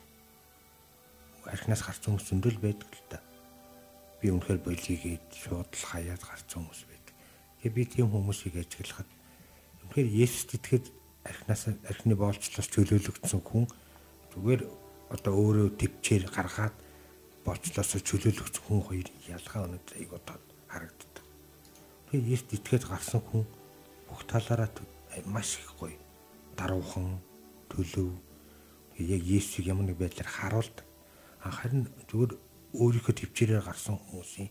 [1.48, 3.24] Архинаас гарсан хүмүүс зөндөл байдаг л та.
[4.20, 7.16] Би үнэхээр болигээд шууд л хаяад гарсан хүмүүс байдаг.
[7.64, 9.08] Тэгээ би тийм хүмүүсийг ажиглахад
[9.88, 10.86] үнэхээр Есүст итгэхэд
[11.24, 13.64] архинаас архины боолчлоос чөлөөлөгдсөн хүн
[14.36, 16.76] зүгээр одоо өөрөө төвчээр гаргаад
[17.44, 21.24] боцлосоо чөлөөлөгч хүн хоёр ялгаа өнөд айг удаад харагддаг.
[22.12, 23.44] Тэгээ Есүс итгэж гарсан хүн
[24.08, 24.68] бүх талаараа
[25.24, 25.96] маш их гоё.
[26.56, 27.20] Даруухан,
[27.72, 28.12] төлөв
[29.00, 30.84] яг Есүсийг ямар нэг байдлаар харуулдаг.
[31.40, 32.32] Харин зүгээр
[32.76, 34.50] өөрийнхөө төвчээрээр гарсан хүмүүсийн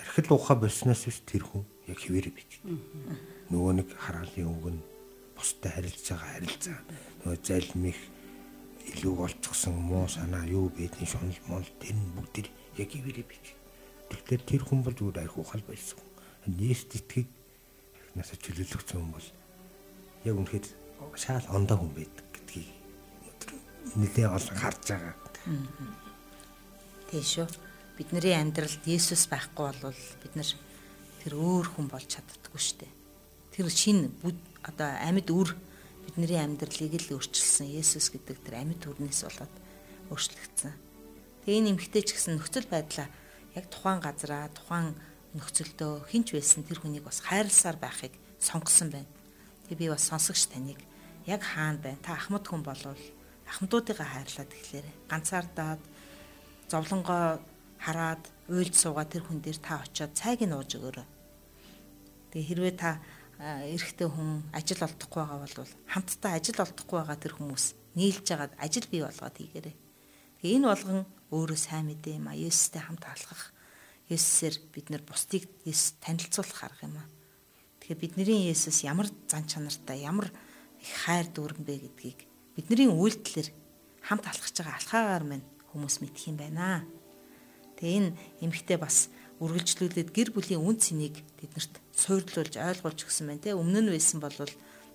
[0.00, 2.64] архил ухаа болсноос биш тэр хүн яг хിവэрэ бич.
[3.52, 4.82] Нөгөө нэг хараалын нь
[5.36, 6.78] бустай харилцаж байгаа харилцаа
[7.20, 7.98] нөгөө залмих
[8.92, 13.56] илүү олцгсон муу санаа юу байдгийг шунал мол тэр нь бүгд яг ивэрэ бич.
[14.10, 15.98] Тэгэхээр тэр хүн бол зүгээр арх ухаал байсан.
[16.44, 17.28] Нийт итгэг
[18.14, 19.28] насаа чөлөөлөгцөн хүн бол
[20.28, 20.66] яг үнэхээр
[21.16, 22.68] шаал ондоо хүн байдаг гэдгийг
[23.96, 25.14] нэлээ олон харж байгаа.
[27.10, 27.48] Тийм шүү.
[27.94, 30.50] Бидний амьдралд Есүс байхгүй бол бид нар
[31.22, 32.92] тэр өөр хүн болж чаддаггүй шүү дээ.
[33.54, 34.10] Тэр шин
[34.66, 35.54] одоо амьд үр
[36.06, 39.54] бидний амьдралыг л өөрчилсөн Есүс гэдэг тэр амьд төрнөөс болоод
[40.12, 40.72] өөрчлөгдсөн.
[41.44, 43.08] Тэгээ энэ эмгтэй ч гэсэн нөхцөл байдлаа
[43.56, 44.92] яг тухайн газараа тухайн
[45.34, 49.10] нөхцөлдөө хинч байсан тэр хүнийг бас хайрласаар байхыг сонгосон байна.
[49.66, 50.80] Тэгээ би бас сонсогч таныг
[51.26, 52.00] яг хаана байна?
[52.04, 53.02] Та ахмад хүн болвол
[53.48, 55.82] ахмадуудыгаа хайрлаад тэгэхээр ганцаардаад
[56.70, 57.40] зовлонгоо
[57.80, 61.08] хараад уйлж суугаад тэр хүн дээр та очиод цайг нь ууж өгөөрэй.
[62.32, 63.00] Тэгээ хэрвээ та
[63.40, 67.64] эрэгтэй хүн ажил олдохгүй байгаа бол хамтдаа ажил олдохгүй байгаа тэр хүмүүс
[67.98, 69.76] нийлж агаад ажил бий болгоод хийгээрэй.
[70.38, 71.02] Тэгээ энэ болгон
[71.34, 72.38] өөрөө сайн мэдээ юм а.
[72.38, 73.50] Есүстэй хамт алхах.
[74.06, 77.06] Есүсээр бид нэр бусдыг Есүс танилцуулах арга юм а.
[77.82, 80.30] Тэгэхээр бидний Есүс ямар зан чанартай, ямар
[80.78, 82.20] их хайр дүүрэн бэ гэдгийг
[82.54, 83.48] бидний үйлдэлээр
[84.04, 86.86] хамт алхаж байгаа алхаагаар мань хүмүүс мэдэх юм байна.
[87.80, 88.10] Тэгээ энэ
[88.44, 89.10] эмхтэй бас
[89.42, 94.30] үргэлжлүүлээд гэр бүлийн үн цэнийг тэднэрт суйрлуулж ойлгуулж өгсөн байна те өмнө нь байсан бол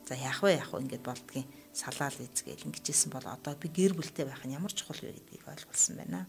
[0.07, 4.23] за яах вэ яах вэ ингээд болдгийн салаал эзгээл ингэжсэн бол одоо би гэр бүлтэй
[4.23, 6.23] байх нь ямар чухал вэ гэдгийг ойлгуулсан байна.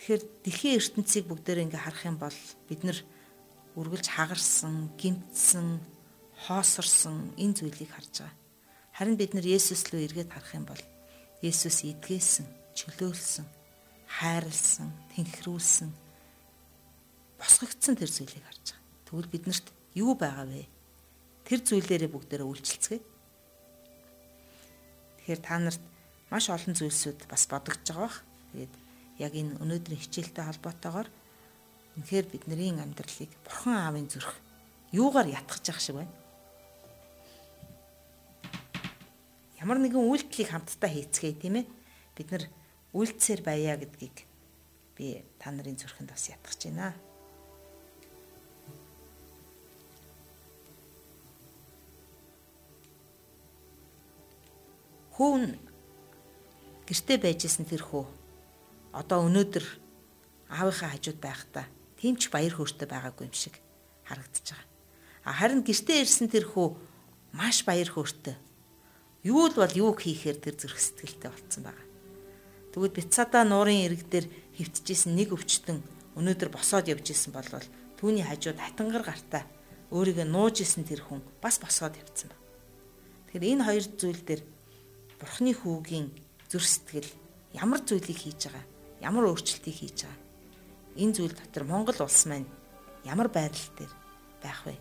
[0.00, 2.98] Тэгэхээр дэлхийн ертөнцийг бүгдээр ингээ харах юм бол бид нар
[3.76, 5.84] үргэлж хагарсан, гимтсэн,
[6.48, 8.34] хоосорсон энэ зүйлийг харж байгаа.
[8.96, 10.82] Харин бид нар Есүс рүү эргээд харах юм бол
[11.44, 13.46] Есүс эдгээсэн, чөлөөлсөн,
[14.08, 16.05] хайрлсан, тэнхрүүлсэн
[17.40, 19.04] босгогдсон тэр зүйлийг харж байгаа.
[19.06, 20.66] Тэгвэл биднэрт юу байгаа вэ?
[21.46, 23.02] Тэр зүйлээрээ бүгдээрээ үйлчлцгээе.
[25.20, 25.82] Тэгэхээр та нарт
[26.30, 28.18] маш олон зүйлсүүд бас бодогдож байгаа бах.
[28.52, 28.74] Тэгээд
[29.22, 31.08] яг энэ өнөөдрийн хичээлтэй холбоотойгоор
[31.96, 34.36] үнэхээр бидний амьдралыг Бурхан Аавын зүрх
[34.92, 36.12] юугаар ятгах шиг байна?
[39.56, 41.66] Ямар нэгэн үйлдэлийг хамтдаа хийцгээе тийм ээ.
[42.12, 42.44] Бид нар
[42.92, 44.28] үйлдэлсээр байя гэдгийг
[44.96, 46.92] би та нарын зүрхэнд бас ятгах гэж байна.
[55.16, 55.56] Хүүн
[56.84, 58.04] гэртээ байжсэн тэр хүү
[58.92, 59.64] одоо өнөөдөр
[60.52, 61.64] аавынхаа хажууд байхдаа
[61.96, 63.56] тийм ч баяр хөөртэй байгаагүй юм шиг
[64.04, 64.68] харагдаж байгаа.
[65.24, 66.76] А харин гэртээ ирсэн тэр хүү
[67.32, 68.36] маш баяр хөөртэй.
[69.24, 71.86] Юу л бол юу хийхээр тэр зүрх сэтгэлтэй болцсон байгаа.
[72.76, 74.26] Тэгвэл Бицада нуурын ирэг дээр
[74.60, 75.80] хөвтөжсэн нэг өвчтөн
[76.12, 77.48] өнөөдөр босоод явж исэн бол
[77.96, 79.48] түүний хажууд хатангар гартаа
[79.96, 82.44] өөрийгөө нууж исэн тэр хүн бас босоод явцсан байна.
[83.32, 84.42] Тэгэхээр энэ хоёр зүйл дээр
[85.20, 86.12] Бурхны хүүгийн
[86.50, 87.10] зүр сэтгэл
[87.56, 88.64] ямар зүйлийг хийж байгаа,
[89.00, 90.20] ямар өөрчлөлтийг хийж байгаа.
[90.96, 92.48] Энэ зүйл дотор Монгол улс маань
[93.04, 93.92] ямар байдал дээр
[94.44, 94.76] байх вэ?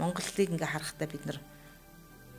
[0.00, 1.38] Монголыг ингээ харахтаа бид нар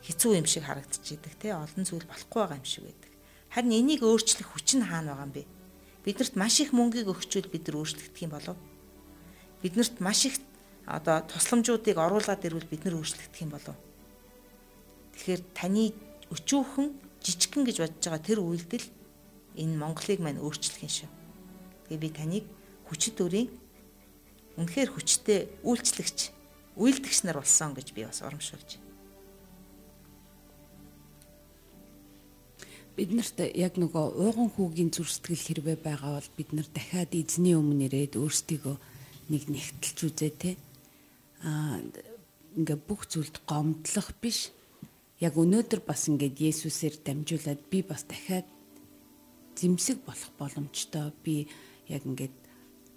[0.02, 3.10] хэцүү юм шиг харагдчихийдэг те олон зүйл болохгүй байгаа юм шиг байдаг.
[3.54, 5.44] Харин энийг өөрчлөх хүч нь хаана байгаа юм бэ?
[6.02, 8.58] Биднэрт маш их мөнгийг өгчүүл бид нар өөрчлөгдөх юм болов?
[9.62, 10.42] Биднэрт маш их
[10.90, 13.76] одоо тусламжуудыг оруулаад ирвэл бид нар өөрчлөгдөх юм болов?
[15.14, 15.94] Тэгэхээр таны
[16.34, 16.88] өчүүхэн
[17.22, 18.86] жижигхэн гэж бодож байгаа тэр үйлдэл
[19.56, 21.10] энэ Монголыг маань өөрчлөх юм шүү.
[21.88, 22.44] Тэгээ би таныг
[22.90, 23.48] хүчит өрийн
[24.58, 26.18] үнэхээр хүчтэй үйлчлэгч,
[26.76, 28.92] үйлдэгч нар болсон гэж би бас урамшуулж байна.
[32.96, 37.88] биднэрт яг нөгөө ууган хүүгийн зүр сэтгэл хэрвээ байгаа бол бид нар дахиад эзний өмнө
[37.88, 38.76] ирээд өөрсдийгөө
[39.32, 40.50] нэг нэгтэлж үзээ те
[41.40, 41.80] аа
[42.52, 44.52] ингээ бүх зүйлд гомдлох биш
[45.22, 48.46] яг өнөөдөр бас ингээд Есүсээр дамжуулаад би бас дахиад
[49.54, 51.14] зэмсэг болох боломжтой.
[51.22, 51.46] Би
[51.86, 52.34] яг ингээд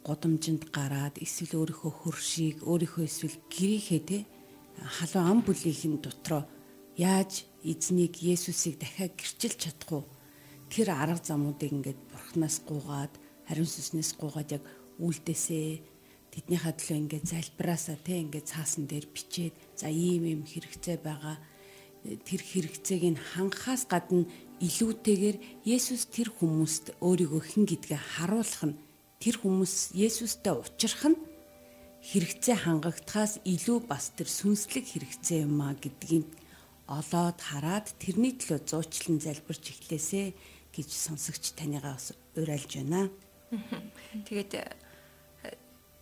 [0.02, 4.18] гудамжинд гараад эсвэл өөрийнхөө хөршийг өөрийнхөө эсвэл гэрийнхээ те
[4.82, 6.50] халуун ам бүлийнхэн дотроо
[6.98, 10.04] яаж эзнийг Есүсийг дахиад гэрчилж чадах уу?
[10.74, 13.14] Тэр арга замуудыг ингээд бурхнаас гуугаад
[13.46, 14.64] хариун сүснээс гуугаад яг
[14.98, 15.70] үлдээсээ
[16.34, 21.38] тэднийхээ төлөө ингээд залбираасаа те ингээд цаасан дээр бичээд за ийм ийм хэрэгцээ байгаа
[22.06, 24.30] тэр хэрэгцээг нь хангахаас гадна
[24.62, 28.80] илүүтэйгээр Есүс тэр хүмүүст өөрийгөө хэн гэдгээ харуулах нь
[29.20, 31.18] тэр хүмүүс Есүстэй уулзрах нь
[32.06, 36.30] хэрэгцээ хангагдахаас илүү бас тэр сүнслэг хэрэгцээ юм а гэдгийг
[36.86, 40.38] олоод хараад тэрний төлөө зуучлан залбирч эхлээсэ
[40.70, 43.10] гэж сонсогч танийгаа бас уриалж байна.
[44.30, 44.54] Тэгээд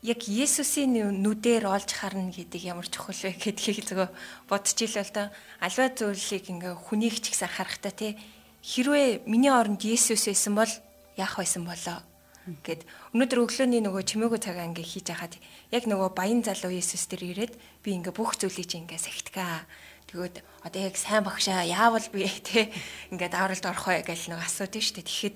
[0.04, 4.12] яг Есүсийн нүдээр олж харна гэдэг ямар чухал вэ гэдгийг зөв
[4.52, 5.28] бодож ил бол доо
[5.64, 8.20] альва зүйлийг ингээ хүнийг ч ихсэн харахтаа тий
[8.60, 10.72] хэрвээ миний оронд Есүс байсан бол
[11.16, 12.04] яах байсан болоо?
[12.44, 12.84] гэд.
[13.16, 15.40] Өнөөдөр өглөөний нөгөө чимээгөө цагаа ингээ хийж хахад
[15.72, 19.64] яг нөгөө баян залуу Есүс тэр ирээд би ингээ бүх зүйлийг ингээ сахитгаа
[20.12, 22.68] тэгвэл одоо яг сайн багшаа яавал би те
[23.16, 25.08] ингээд авралд орох вэ гэж нэг шүү дээ.
[25.08, 25.36] Тэгэхэд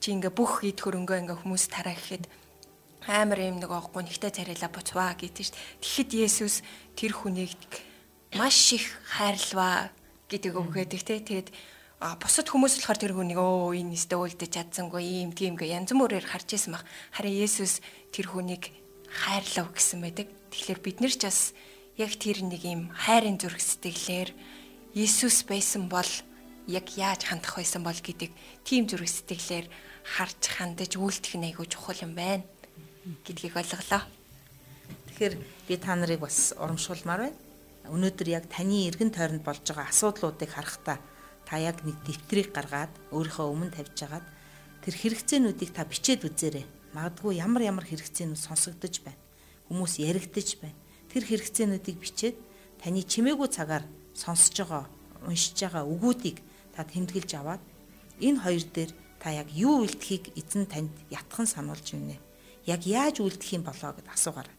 [0.00, 2.24] чи ингээ бүх ид хөрөнгөө ингээ хүмүүс тараа гэхэд
[3.08, 5.66] амар юм нэг охгүй нэгтэй царайлаа буцваа гэдэг шүү дээ.
[5.82, 6.54] Тэгэхэд Есүс
[6.98, 7.54] тэр хүнийг
[8.34, 8.86] маш их
[9.16, 9.94] хайрлаваа
[10.28, 11.22] гэдэг өгөөдөг те.
[11.22, 11.48] Тэгээд
[12.20, 16.26] бусад хүмүүс болохоор тэр хүнийг өө энэ нэстэ үлдэж чадсангүй ийм тийм гэ янз бүрээр
[16.26, 16.84] харж исэн баг
[17.14, 17.80] харин Есүс
[18.10, 18.74] тэр хүнийг
[19.06, 20.28] хайрлав гэсэн байдаг.
[20.50, 21.54] Тэгэхээр бид нар ч бас
[21.96, 24.30] яг тэр нэг юм хайрын зүрх сэтгэлээр
[24.96, 26.08] Иесус байсан бол
[26.68, 28.30] яг яаж хандах байсан бол гэдэг
[28.64, 29.66] тийм зүрх сэтгэлээр
[30.04, 32.44] харж хандаж үйлдэх нь айгүй чухал юм байна
[33.24, 34.02] гэдгийг ойлголоо.
[35.10, 35.34] Тэгэхээр
[35.68, 37.38] би та нарыг бас урамшуулмаар байна.
[37.86, 40.98] Өнөөдөр яг таны эргэн тойронд болж байгаа асуудлуудыг харахтаа
[41.46, 44.26] та яг нэг дэвтрийг гаргаад өөрийнхөө өмнө тавьж агаад
[44.82, 46.66] тэр хэрэгцээнүүдийг та бичээд үзээрэй.
[46.94, 49.22] Магадгүй ямар ямар хэрэгцээнүүд сонсогдож байна.
[49.70, 50.74] Хүмүүс яригдж байна
[51.16, 52.36] тэр хэрэгцээнүүдийг бичээд
[52.82, 54.84] таны чимээгүй цагаар сонсож байгаа,
[55.24, 56.44] уншиж байгаа үгүүдийг
[56.76, 57.62] та тэмдэглэж аваад
[58.20, 62.25] энэ хоёр дээр та яг юу үлдэхийг эзэн танд ятхан сануулж өгнө.
[62.66, 64.54] Яг яаж үлдэх юм болоо гэд асуугаарай.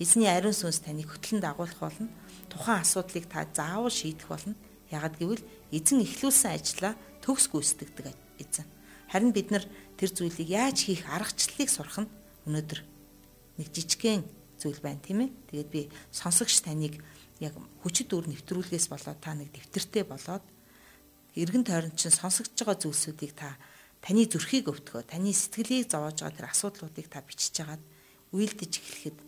[0.00, 2.08] Эзний ариун сүнс таныг хөтлөн дагуулах болно.
[2.48, 4.56] Тухайн асуудлыг та заавал шийдэх болно.
[4.88, 8.66] Ягд гэвэл эзэн эхлүүлсэн ажлаа төгс гүйцэтгэдэг эзэн.
[9.12, 9.64] Харин бид нар
[10.00, 12.12] тэр зүйлийг яаж хийх аргачлалыг сурах нь
[12.48, 12.80] өнөөдөр
[13.60, 14.24] нэг жижигхэн
[14.56, 15.30] зүйл байна тийм ээ.
[15.52, 16.96] Тэгээд би сонсогч таныг
[17.44, 17.52] яг
[17.84, 20.44] хүчит үр нэвтрүүлгээс болоод та нэг дэвтэртэй болоод
[21.36, 23.56] эргэн тойронд чинь сонсогдож байгаа зүйлсүүдийг та
[24.00, 27.82] таны зүрхийг өвтгөө, таны сэтгэлийг зовоож байгаа тэр асуудлуудыг та бичиж хагаад
[28.32, 29.18] үйлдэж эхлэхэд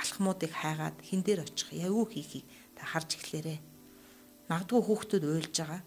[0.00, 2.46] алхмуудыг хайгаад хин дээр очих, юу хийхийг
[2.78, 3.58] та харж эхлээрэй.
[4.48, 5.82] Магадгүй хүүхдүүд уйлж байгаа.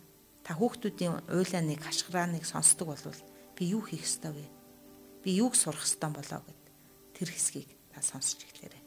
[0.45, 3.19] Та хүүхдүүдийн уйлааныг, хашгирааныг сонсдог болвол
[3.55, 4.45] би юу хийх ёстой вэ?
[5.23, 6.61] Би юуг сурах ёстой болоо гэд
[7.15, 8.83] тэр хэсгийг та сонсч эхлээрэй.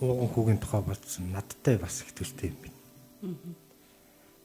[0.00, 2.80] Ууган хүүгийн тухай бодсон надтай бас их төстэй юм байна.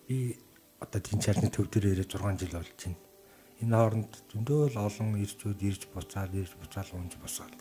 [0.08, 0.38] Би
[0.82, 2.98] одоо тийм чарны төв дээр ирээ 6 жил болж байна.
[3.62, 7.54] Энэ хооронд зөндөө л олон ирчүүд ирж буцаад ирж буцаал унж босоод.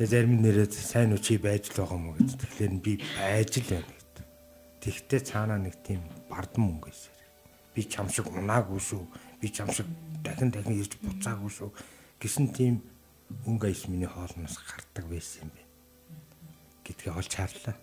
[0.00, 2.30] Тэгээ зарим нэрэд сайн үчи байж л байгаа юм уу гэж.
[2.40, 4.26] Тэгэхээр би байж л байна гэдэг.
[4.80, 6.00] Тэгтээ цаанаа нэг тийм
[6.32, 7.20] бардам мөнгө эсэр.
[7.76, 9.04] Би чам шиг унаагүй шүү.
[9.36, 9.84] Би чам шиг
[10.24, 11.70] дахин дахин ирж буцаагүй шүү.
[12.16, 12.80] Гэсэн тийм
[13.44, 15.62] өнгө аяс миний хоолноос гардаг байсан юм бэ
[16.84, 17.76] гэдгээ олж харлаа.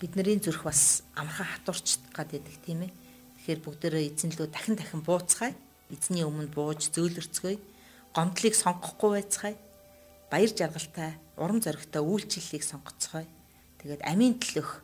[0.00, 2.92] Бидний зүрх бас амархан хатуурч гад байдаг тийм ээ.
[3.36, 5.52] Тэгэхээр бүгдээрээ эзэн лөө дахин дахин бууцгаая.
[5.92, 7.60] Эзний өмнө бууж зөөлрцгөөе.
[8.16, 9.56] Гомдлыг сонгохгүй байцгаая.
[10.32, 13.28] Баяр жаргалтай, урам зоригтой үйлчлэлийг сонгоцгоё.
[13.84, 14.80] Тэгээд амийн төлөх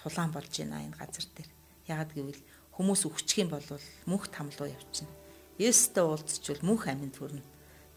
[0.00, 1.50] тулаан болж байна энэ газар дээр.
[1.84, 2.42] Яагад гэвэл
[2.72, 3.68] хүмүүс өвчих юм бол
[4.08, 5.12] мөнх тамлуу явчихна
[5.58, 7.42] Есүстэй уулзчихвал мөнх амьд хүрнэ.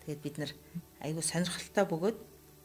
[0.05, 0.51] Тэгээд бид нар
[1.01, 2.17] айгүй сонирхолтой бөгөөд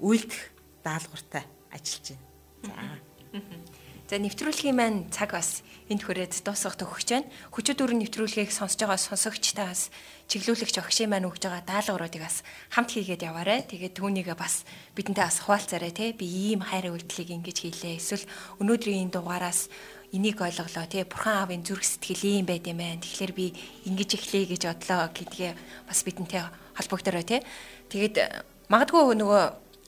[0.05, 0.43] үйлдэх
[0.85, 3.01] даалгавартай ажиллаж байна.
[3.33, 3.82] За.
[4.13, 7.33] За нэвтрүүлгийн маань цаг бас энд хүрээд дуусах төгсөж байна.
[7.49, 9.89] Хүчит дөрөв нэвтрүүлгийг сонсож байгаа сонсогчтаас
[10.29, 12.45] чиглүүлэгч огшийн маань өгж байгаа даалгавруудыг бас
[12.77, 13.65] хамт хийгээд яваарай.
[13.65, 16.13] Тэгээд түүнийгээ бас бидэнтэй бас хуваалцаарай те.
[16.13, 17.97] Би ийм хайр үйлдэлийг ингэж хийлээ.
[17.97, 18.29] Эсвэл
[18.61, 19.73] өнөөдрийн энэ дугаараас
[20.13, 23.01] энийг ойлголоо тий бурхан аавын зүрх сэтгэл ийм байд юм байна.
[23.01, 23.57] Тэгэхээр би
[23.89, 25.53] ингэж эхлэе гэж бодлоо гэдгээ
[25.89, 27.41] бас бидэнтэй холбогдорой тий.
[27.89, 29.43] Тэгээд магадгүй нөгөө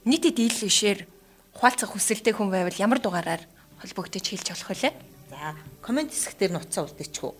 [0.08, 1.04] нийтэд дийлшээр
[1.52, 3.52] хуалцах хүсэлтэй хүн байвал ямар дугаараар
[3.84, 4.90] холбогдож хэлж болох вэ?
[5.28, 5.52] За,
[5.84, 7.36] комент хэсэг дээр нуцаа үлдээчихв.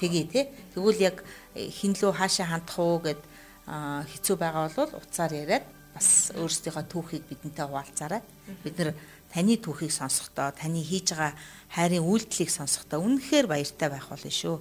[0.00, 0.44] Тэгээ тий.
[0.72, 1.16] Тэгвэл яг
[1.54, 3.20] хинлүү хаашаа хандах уу гэд
[3.68, 5.64] хэцүү байгаа бол уцаар яриад
[5.94, 8.22] бас өөрсдийнхөө түүхийг бидэнтэй хуваалцаарай.
[8.64, 8.90] Бид нар
[9.32, 11.32] таны түүхийг сонсохдоо таны хийж байгаа
[11.72, 14.56] хайрын үйлдэлийг сонсохдоо үнэхээр баяртай байх болно шүү.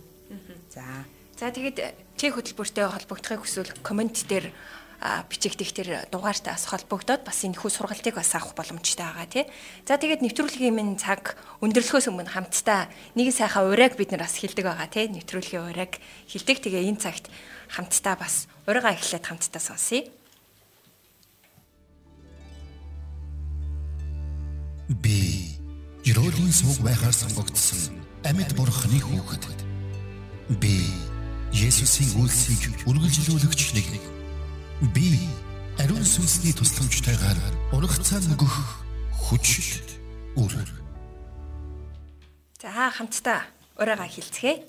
[0.71, 0.84] За.
[1.36, 1.78] За тэгээд
[2.15, 4.53] чи хөтөлбөртэй холбогдохыг хүсвэл комент дээр
[5.02, 9.46] бичигдэх тэр дугаартаас холбогдоод бас энэ хүү сургалтыг бас авах боломжтой байгаа тий.
[9.88, 12.88] За тэгээд нэвтрүүлгийн минь цаг өндөрлөхөөс өмнө хамтдаа
[13.18, 15.12] нэг сайхан урайг бид нар бас хилдэг байгаа тий.
[15.12, 16.64] Нэвтрүүлгийн урайг хилдэг.
[16.64, 17.28] Тэгээ энэ цагт
[17.74, 20.08] хамтдаа бас урайгаа эхлээд хамтдаа сонсъё.
[25.04, 25.58] Би
[26.04, 27.96] Жирෝлийн сүг байхаар сонгогдсон
[28.28, 29.46] амьд бурхны хүүхэд.
[30.60, 30.84] Би
[31.54, 34.12] Есүсийн үлсийг үргэлжлүүлэгч нэг.
[34.91, 35.15] Би
[35.79, 37.39] ариун сүнсний тусламжтайгаар
[37.71, 38.84] урагцаа нөгөх
[39.15, 39.95] хүчит
[40.36, 40.51] үр.
[42.59, 43.47] За хамтдаа
[43.79, 44.67] ураагаа хилцгээе.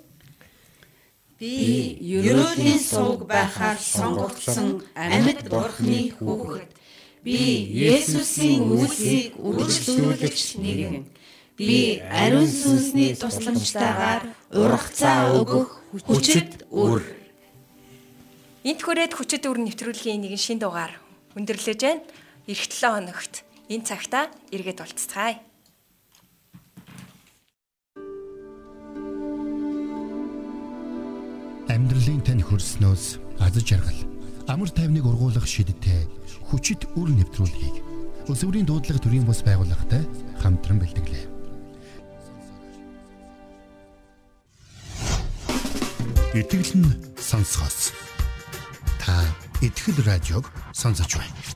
[1.42, 6.70] Би ерөөлийн сувг байхаар сонгогдсон амьд бурхны хүүхэд.
[7.26, 7.38] Би
[7.74, 11.10] Есүсийн үлсийг үргэлжлүүлэгч нэгэн.
[11.58, 15.74] Би ариун сүнсний тусламжтайгаар урагцаа өгөх
[16.06, 17.02] хүчит үр.
[18.64, 20.96] Энт хүрээд хүчит үр нэвтрүүлгийн нэгэн шин дугаар
[21.36, 22.00] өндөрлөж байна.
[22.48, 25.36] Ирэх 7 хоногт энэ цагта эргээд уулзцгаая.
[31.68, 34.00] Амьдралын тань хөрснөөс аз жаргал
[34.48, 36.08] амар тайвныг ургуулах шидтэй
[36.48, 37.76] хүчит үр нэвтрүүлгийг
[38.32, 40.08] өсвөрийн дуудлага төрийн бус байгууллагатай
[40.40, 41.24] хамтран бэлтгэлээ.
[46.32, 46.88] Итгэл нь
[47.20, 48.13] сонсгоос.
[49.06, 49.22] Та
[49.60, 51.53] итгэл радиог сонсож байна.